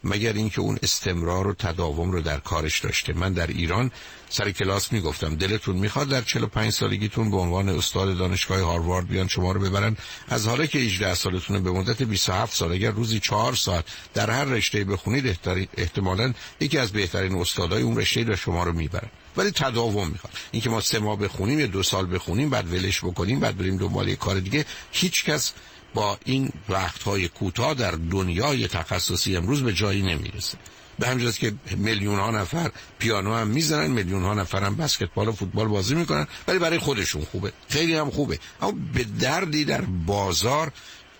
مگر 0.03 0.33
اینکه 0.33 0.61
اون 0.61 0.79
استمرار 0.83 1.47
و 1.47 1.53
تداوم 1.53 2.11
رو 2.11 2.21
در 2.21 2.39
کارش 2.39 2.79
داشته. 2.79 3.13
من 3.13 3.33
در 3.33 3.47
ایران 3.47 3.91
سر 4.29 4.51
کلاس 4.51 4.93
می‌گفتم 4.93 5.35
دلتون 5.35 5.75
می‌خواد 5.75 6.09
در 6.09 6.21
45 6.21 6.73
سالگیتون 6.73 7.31
به 7.31 7.37
عنوان 7.37 7.69
استاد 7.69 8.17
دانشگاه 8.17 8.59
هاروارد 8.59 9.07
بیان 9.07 9.27
شما 9.27 9.51
رو 9.51 9.59
ببرن؟ 9.59 9.97
از 10.27 10.47
حالا 10.47 10.65
که 10.65 10.79
18 10.79 11.13
سالتونه 11.13 11.59
به 11.59 11.71
مدت 11.71 12.03
27 12.03 12.55
سال 12.55 12.71
اگر 12.71 12.91
روزی 12.91 13.19
4 13.19 13.55
ساعت 13.55 13.85
در 14.13 14.29
هر 14.29 14.45
رشته 14.45 14.83
بخونید 14.83 15.39
احتمالا 15.77 16.33
یکی 16.59 16.77
از 16.77 16.91
بهترین 16.91 17.35
استادای 17.35 17.81
اون 17.81 17.97
رشته 17.97 18.23
رو 18.23 18.35
شما 18.35 18.63
رو 18.63 18.73
می‌برن. 18.73 19.09
ولی 19.37 19.51
تداوم 19.51 20.07
می‌خواد. 20.07 20.33
اینکه 20.51 20.69
ما 20.69 20.81
سه 20.81 20.99
ماه 20.99 21.19
بخونیم 21.19 21.59
یا 21.59 21.67
دو 21.67 21.83
سال 21.83 22.13
بخونیم 22.15 22.49
بعد 22.49 22.73
ولش 22.73 23.03
بکنیم 23.03 23.39
بعد 23.39 23.57
بریم 23.57 23.77
دنبال 23.77 24.15
کار 24.15 24.39
دیگه 24.39 24.65
هیچ 24.91 25.25
کس 25.25 25.53
با 25.93 26.17
این 26.25 26.49
وقتهای 26.69 27.27
کوتاه 27.27 27.73
در 27.73 27.91
دنیای 27.91 28.67
تخصصی 28.67 29.35
امروز 29.35 29.63
به 29.63 29.73
جایی 29.73 30.01
نمی‌رسه. 30.01 30.57
به 30.99 31.07
همجاز 31.07 31.37
که 31.37 31.53
میلیون 31.77 32.19
ها 32.19 32.31
نفر 32.31 32.71
پیانو 32.99 33.33
هم 33.33 33.47
می‌زنن 33.47 33.91
میلیون 33.91 34.23
ها 34.23 34.33
نفر 34.33 34.63
هم 34.63 34.75
بسکتبال 34.75 35.27
و 35.27 35.31
فوتبال 35.31 35.67
بازی 35.67 35.95
می‌کنن 35.95 36.27
ولی 36.47 36.59
برای 36.59 36.79
خودشون 36.79 37.25
خوبه. 37.31 37.53
خیلی 37.69 37.95
هم 37.95 38.09
خوبه. 38.09 38.39
اما 38.61 38.73
به 38.93 39.03
دردی 39.03 39.65
در 39.65 39.81
بازار 39.81 40.71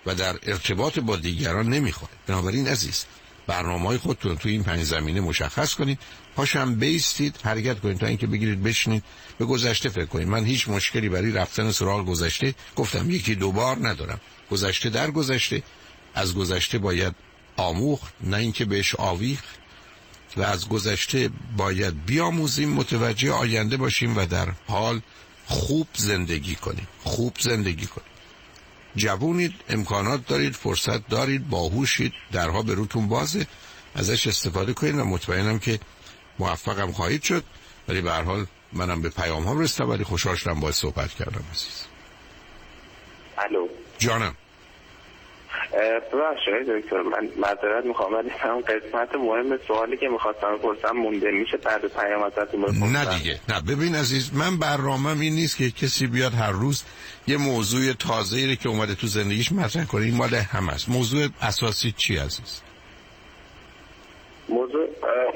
و 0.06 0.14
در 0.14 0.38
ارتباط 0.42 0.98
با 0.98 1.16
دیگران 1.16 1.68
نمی‌خوره. 1.68 2.12
بنابراین 2.26 2.68
عزیز 2.68 3.04
برنامه 3.46 3.88
های 3.88 3.98
خودتون 3.98 4.36
تو 4.36 4.48
این 4.48 4.62
پنج 4.62 4.82
زمینه 4.82 5.20
مشخص 5.20 5.74
کنید. 5.74 5.98
پاشم 6.36 6.74
بیستید 6.74 7.36
حرکت 7.44 7.80
کنید 7.80 7.98
تا 7.98 8.06
اینکه 8.06 8.26
بگیرید 8.26 8.62
بشنید 8.62 9.04
به 9.38 9.44
گذشته 9.44 9.88
فکر 9.88 10.04
کنید. 10.04 10.28
من 10.28 10.44
هیچ 10.44 10.68
مشکلی 10.68 11.08
برای 11.08 11.32
رفتن 11.32 11.72
سراغ 11.72 12.06
گذشته 12.06 12.54
گفتم 12.76 13.10
یکی 13.10 13.34
دو 13.34 13.52
بار 13.52 13.88
ندارم. 13.88 14.20
گذشته 14.50 14.90
در 14.90 15.10
گذشته. 15.10 15.62
از 16.14 16.34
گذشته 16.34 16.78
باید 16.78 17.14
آموخت 17.56 18.14
نه 18.20 18.36
اینکه 18.36 18.64
بهش 18.64 18.94
آویخ 18.94 19.42
و 20.36 20.42
از 20.42 20.68
گذشته 20.68 21.30
باید 21.56 22.04
بیاموزیم 22.04 22.68
متوجه 22.68 23.32
آینده 23.32 23.76
باشیم 23.76 24.16
و 24.16 24.26
در 24.26 24.48
حال 24.68 25.00
خوب 25.46 25.88
زندگی 25.94 26.54
کنیم. 26.54 26.88
خوب 27.02 27.36
زندگی 27.40 27.86
کنیم. 27.86 28.10
جوونید 28.96 29.54
امکانات 29.68 30.26
دارید 30.26 30.54
فرصت 30.54 31.08
دارید 31.08 31.48
باهوشید. 31.48 32.12
درها 32.32 32.62
به 32.62 32.74
روتون 32.74 33.08
بازه. 33.08 33.46
ازش 33.94 34.26
استفاده 34.26 34.72
کنید 34.72 34.98
و 34.98 35.04
مطمئنم 35.04 35.58
که 35.58 35.80
موفقم 36.40 36.92
خواهید 36.92 37.22
شد 37.22 37.44
ولی 37.88 38.00
به 38.00 38.12
حال 38.12 38.46
منم 38.72 39.02
به 39.02 39.08
پیام 39.08 39.42
ها 39.42 39.60
رسیدم 39.60 39.90
ولی 39.90 40.04
خوشحال 40.04 40.36
شدم 40.36 40.60
باید 40.60 40.74
صحبت 40.74 41.10
کردم 41.14 41.44
عزیز. 41.52 41.86
الو. 43.38 43.68
جانم. 43.98 44.34
ببخشید 46.12 46.66
دکتر 46.78 47.02
من 47.02 47.28
معذرت 47.36 47.84
می‌خوام 47.84 48.12
ولی 48.14 48.30
اون 48.44 48.60
قسمت 48.60 49.14
مهم 49.14 49.58
سوالی 49.68 49.96
که 49.96 50.08
می‌خواستم 50.08 50.56
بپرسم 50.56 50.96
مونده 50.96 51.30
میشه 51.30 51.56
بعد 51.56 51.80
پیام 51.86 52.22
ازتون 52.22 52.62
بپرسم. 52.62 52.96
نه 52.96 53.18
دیگه 53.18 53.40
نه. 53.48 53.60
ببین 53.60 53.94
عزیز 53.94 54.34
من 54.34 54.58
برنامه 54.58 55.20
این 55.20 55.34
نیست 55.34 55.56
که 55.56 55.70
کسی 55.70 56.06
بیاد 56.06 56.34
هر 56.34 56.50
روز 56.52 56.82
یه 57.26 57.36
موضوع 57.36 57.92
تازه 57.92 58.38
ای 58.38 58.56
که 58.56 58.68
اومده 58.68 58.94
تو 58.94 59.06
زندگیش 59.06 59.52
مطرح 59.52 59.84
کنه. 59.84 60.04
این 60.04 60.14
مال 60.14 60.34
هم 60.34 60.68
است 60.68 60.88
موضوع 60.88 61.28
اساسی 61.42 61.92
چی 61.92 62.16
عزیز؟ 62.16 62.60
موضوع 64.50 64.86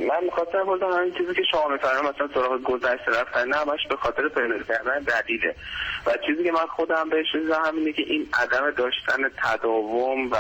من 0.08 0.24
می‌خواستم 0.24 0.64
بودم 0.64 0.92
همین 0.92 1.12
چیزی 1.18 1.34
که 1.34 1.42
شما 1.50 1.68
میفرمایید 1.68 2.14
مثلا 2.14 2.28
سراغ 2.34 2.62
گذشته 2.62 3.10
رفتن 3.20 3.48
نه 3.48 3.56
همش 3.56 3.80
به 3.88 3.96
خاطر 3.96 4.28
پیدا 4.28 4.58
کردن 4.68 4.98
دلیله 4.98 5.54
و 6.06 6.10
چیزی 6.26 6.44
که 6.44 6.52
من 6.52 6.66
خودم 6.76 7.08
بهش 7.10 7.26
رسیدم 7.34 7.62
همینه 7.64 7.92
که 7.92 8.02
این 8.02 8.28
عدم 8.34 8.70
داشتن 8.70 9.22
تداوم 9.44 10.30
و 10.30 10.36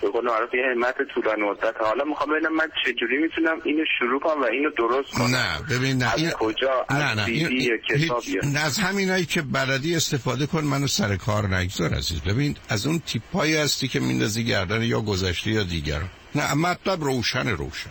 به 0.00 0.08
قول 0.08 0.24
معروف 0.24 0.54
یه 0.54 0.62
همت 0.74 0.94
طولانی 1.14 1.42
مدت. 1.42 1.74
حالا 1.80 2.04
می‌خوام 2.04 2.30
ببینم 2.30 2.54
من 2.56 2.68
چجوری 2.84 3.18
می‌تونم 3.18 3.60
اینو 3.64 3.84
شروع 3.98 4.20
کنم 4.20 4.42
و 4.42 4.44
اینو 4.44 4.70
درست 4.70 5.10
کنم. 5.10 5.26
نه 5.26 5.46
ببین 5.70 5.98
نه 5.98 6.12
از 6.12 6.18
این... 6.18 6.30
کجا؟ 6.30 6.86
نه 6.90 7.10
از 7.10 7.18
نه 7.18 7.24
این... 7.26 7.70
هیچ- 7.94 8.44
نه، 8.44 8.60
از 8.60 8.78
همینایی 8.78 9.24
که 9.24 9.42
بلدی 9.42 9.96
استفاده 9.96 10.46
کن 10.46 10.60
منو 10.64 10.86
سر 10.86 11.16
کار 11.16 11.46
نگذار 11.46 11.94
عزیز. 11.94 12.20
ببین 12.22 12.56
از 12.68 12.86
اون 12.86 12.98
تیپایی 13.06 13.56
هستی 13.56 13.88
که 13.88 14.00
میندازی 14.00 14.44
گردن 14.44 14.82
یا 14.82 15.00
گذشته 15.00 15.50
یا 15.50 15.62
دیگران 15.62 16.10
نه 16.34 16.54
مطلب 16.54 17.04
روشن 17.04 17.48
روشن. 17.48 17.90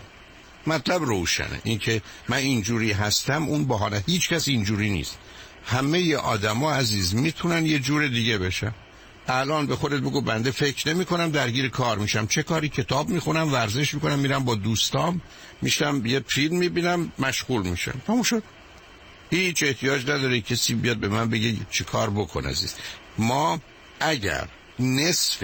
مطلب 0.68 1.04
روشنه. 1.04 1.62
این 1.64 1.80
که 1.80 2.02
من 2.30 2.38
اینجوری 2.38 2.92
هستم 2.92 3.44
اون 3.44 3.66
بهانه. 3.66 4.04
هیچ 4.08 4.30
کس 4.30 4.48
اینجوری 4.48 4.90
نیست. 4.90 5.18
همه 5.66 6.16
آدما 6.16 6.74
عزیز 6.74 7.16
می‌تونن 7.16 7.66
یه 7.66 7.80
جور 7.80 8.08
دیگه 8.08 8.38
بشن. 8.38 8.74
الان 9.28 9.68
به 9.68 9.76
خودت 9.76 10.00
بگو 10.00 10.22
بنده 10.22 10.52
فکر 10.52 10.94
نمی 10.94 11.06
کنم 11.06 11.32
درگیر 11.32 11.70
کار 11.70 11.98
میشم. 11.98 12.28
چه 12.28 12.44
کاری؟ 12.44 12.70
کتاب 12.70 13.10
می‌خونم 13.10 13.54
ورزش 13.54 13.94
می‌کنم 13.94 14.20
میرم 14.20 14.46
با 14.46 14.56
دوستام 14.56 15.22
میشم 15.62 16.06
یه 16.06 16.20
فیلم 16.28 16.58
می‌بینم 16.58 17.12
مشغول 17.20 17.68
میشم. 17.68 18.02
تموم 18.08 18.24
شد. 18.24 18.44
هیچ 19.30 19.64
احتیاج 19.64 20.02
نداره 20.02 20.42
کسی 20.42 20.74
بیاد 20.74 20.98
به 20.98 21.08
من 21.08 21.30
بگه 21.30 21.56
چی 21.72 21.84
کار 21.84 22.10
بکن 22.10 22.46
عزیز. 22.46 22.76
ما 23.18 23.60
اگر 24.00 24.48
نصف 24.80 25.44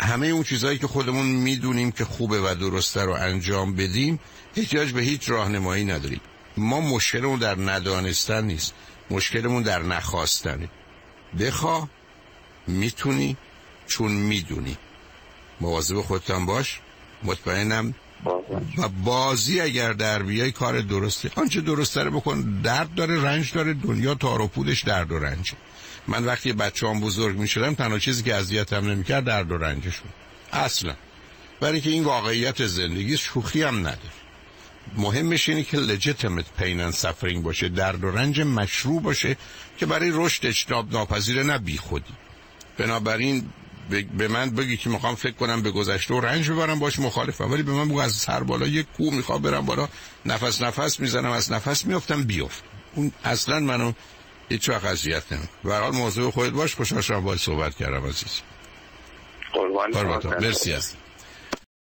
همه 0.00 0.26
اون 0.26 0.42
چیزهایی 0.42 0.78
که 0.78 0.86
خودمون 0.86 1.26
می‌دونیم 1.26 1.92
که 1.92 2.04
خوبه 2.04 2.40
و 2.40 2.54
درسته 2.54 3.02
رو 3.02 3.12
انجام 3.12 3.76
بدیم 3.76 4.20
احتیاج 4.56 4.92
به 4.92 5.02
هیچ 5.02 5.30
راهنمایی 5.30 5.84
نداریم. 5.84 6.20
ما 6.56 6.80
مشکلمون 6.80 7.38
در 7.38 7.58
ندانستن 7.58 8.44
نیست. 8.44 8.74
مشکلمون 9.10 9.62
در 9.62 9.82
نخواستنه. 9.82 10.68
بخوا 11.40 11.88
می‌تونی 12.66 13.36
چون 13.86 14.12
می‌دونی. 14.12 14.76
مواظب 15.60 16.00
خودتان 16.00 16.46
باش. 16.46 16.80
مطمئنم. 17.22 17.94
و 18.78 18.88
بازی 18.88 19.60
اگر 19.60 19.92
در 19.92 20.22
بیای 20.22 20.52
کار 20.52 20.80
درسته. 20.80 21.30
آنچه 21.34 21.60
درسته 21.60 22.02
رو 22.02 22.10
بکن. 22.10 22.60
درد 22.62 22.94
داره 22.94 23.22
رنج 23.22 23.52
داره. 23.52 23.74
دنیا 23.74 24.14
تار 24.14 24.40
و 24.40 24.46
پودش 24.46 24.82
درد 24.82 25.12
و 25.12 25.18
رنجه. 25.18 25.54
من 26.08 26.24
وقتی 26.24 26.52
بچه 26.52 26.88
هم 26.88 27.00
بزرگ 27.00 27.38
می 27.38 27.48
شدم 27.48 27.74
تنها 27.74 27.98
چیزی 27.98 28.22
که 28.22 28.34
اذیتم 28.34 28.90
نمی‌کرد 28.90 29.24
درد 29.24 29.52
و 29.52 29.58
رنجشون 29.58 30.08
اصلا. 30.52 30.94
برای 31.60 31.80
که 31.80 31.90
این 31.90 32.04
واقعیت 32.04 32.66
زندگی 32.66 33.16
شوخی 33.16 33.62
هم 33.62 33.78
نداره. 33.78 34.16
مهمش 34.96 35.48
اینه 35.48 35.62
که 35.62 35.76
pain 36.58 36.92
and 36.92 36.96
suffering 36.96 37.38
باشه 37.38 37.68
درد 37.68 38.04
و 38.04 38.10
رنج 38.10 38.40
مشروع 38.40 39.02
باشه 39.02 39.36
که 39.78 39.86
برای 39.86 40.10
رشد 40.14 40.46
اجتناب 40.46 40.92
ناپذیره 40.92 41.42
نه 41.42 41.58
بی 41.58 41.78
خودی. 41.78 42.14
بنابراین 42.78 43.48
به 44.18 44.28
من 44.28 44.50
بگی 44.50 44.76
که 44.76 44.90
می‌خوام 44.90 45.14
فکر 45.14 45.34
کنم 45.34 45.62
به 45.62 45.70
گذشته 45.70 46.14
و 46.14 46.20
رنج 46.20 46.50
ببرم 46.50 46.78
باش 46.78 46.98
مخالفم. 46.98 47.52
ولی 47.52 47.62
به 47.62 47.72
من 47.72 47.88
بگو 47.88 48.00
از 48.00 48.12
سر 48.12 48.42
بالا 48.42 48.66
یک 48.66 48.86
کو 48.96 49.10
می‌خوام 49.10 49.42
برم 49.42 49.66
بالا 49.66 49.88
نفس 50.26 50.62
نفس 50.62 51.00
می‌زنم 51.00 51.30
از 51.30 51.52
نفس 51.52 51.86
میافتم 51.86 52.24
بیفت 52.24 52.64
اون 52.94 53.12
اصلا 53.24 53.60
منو 53.60 53.92
هیچ 54.48 54.68
وقت 54.68 54.84
اذیت 54.84 55.22
هر 55.64 55.80
حال 55.80 55.92
موضوع 55.92 56.30
خودت 56.30 56.52
باش 56.52 56.74
خوشحال 56.74 57.00
شدم 57.02 57.24
باید 57.24 57.38
صحبت 57.38 57.76
کردم 57.76 58.06
عزیز. 58.06 58.40
قربان. 59.52 59.90
مرسی. 60.40 60.72
عزیز 60.72 60.94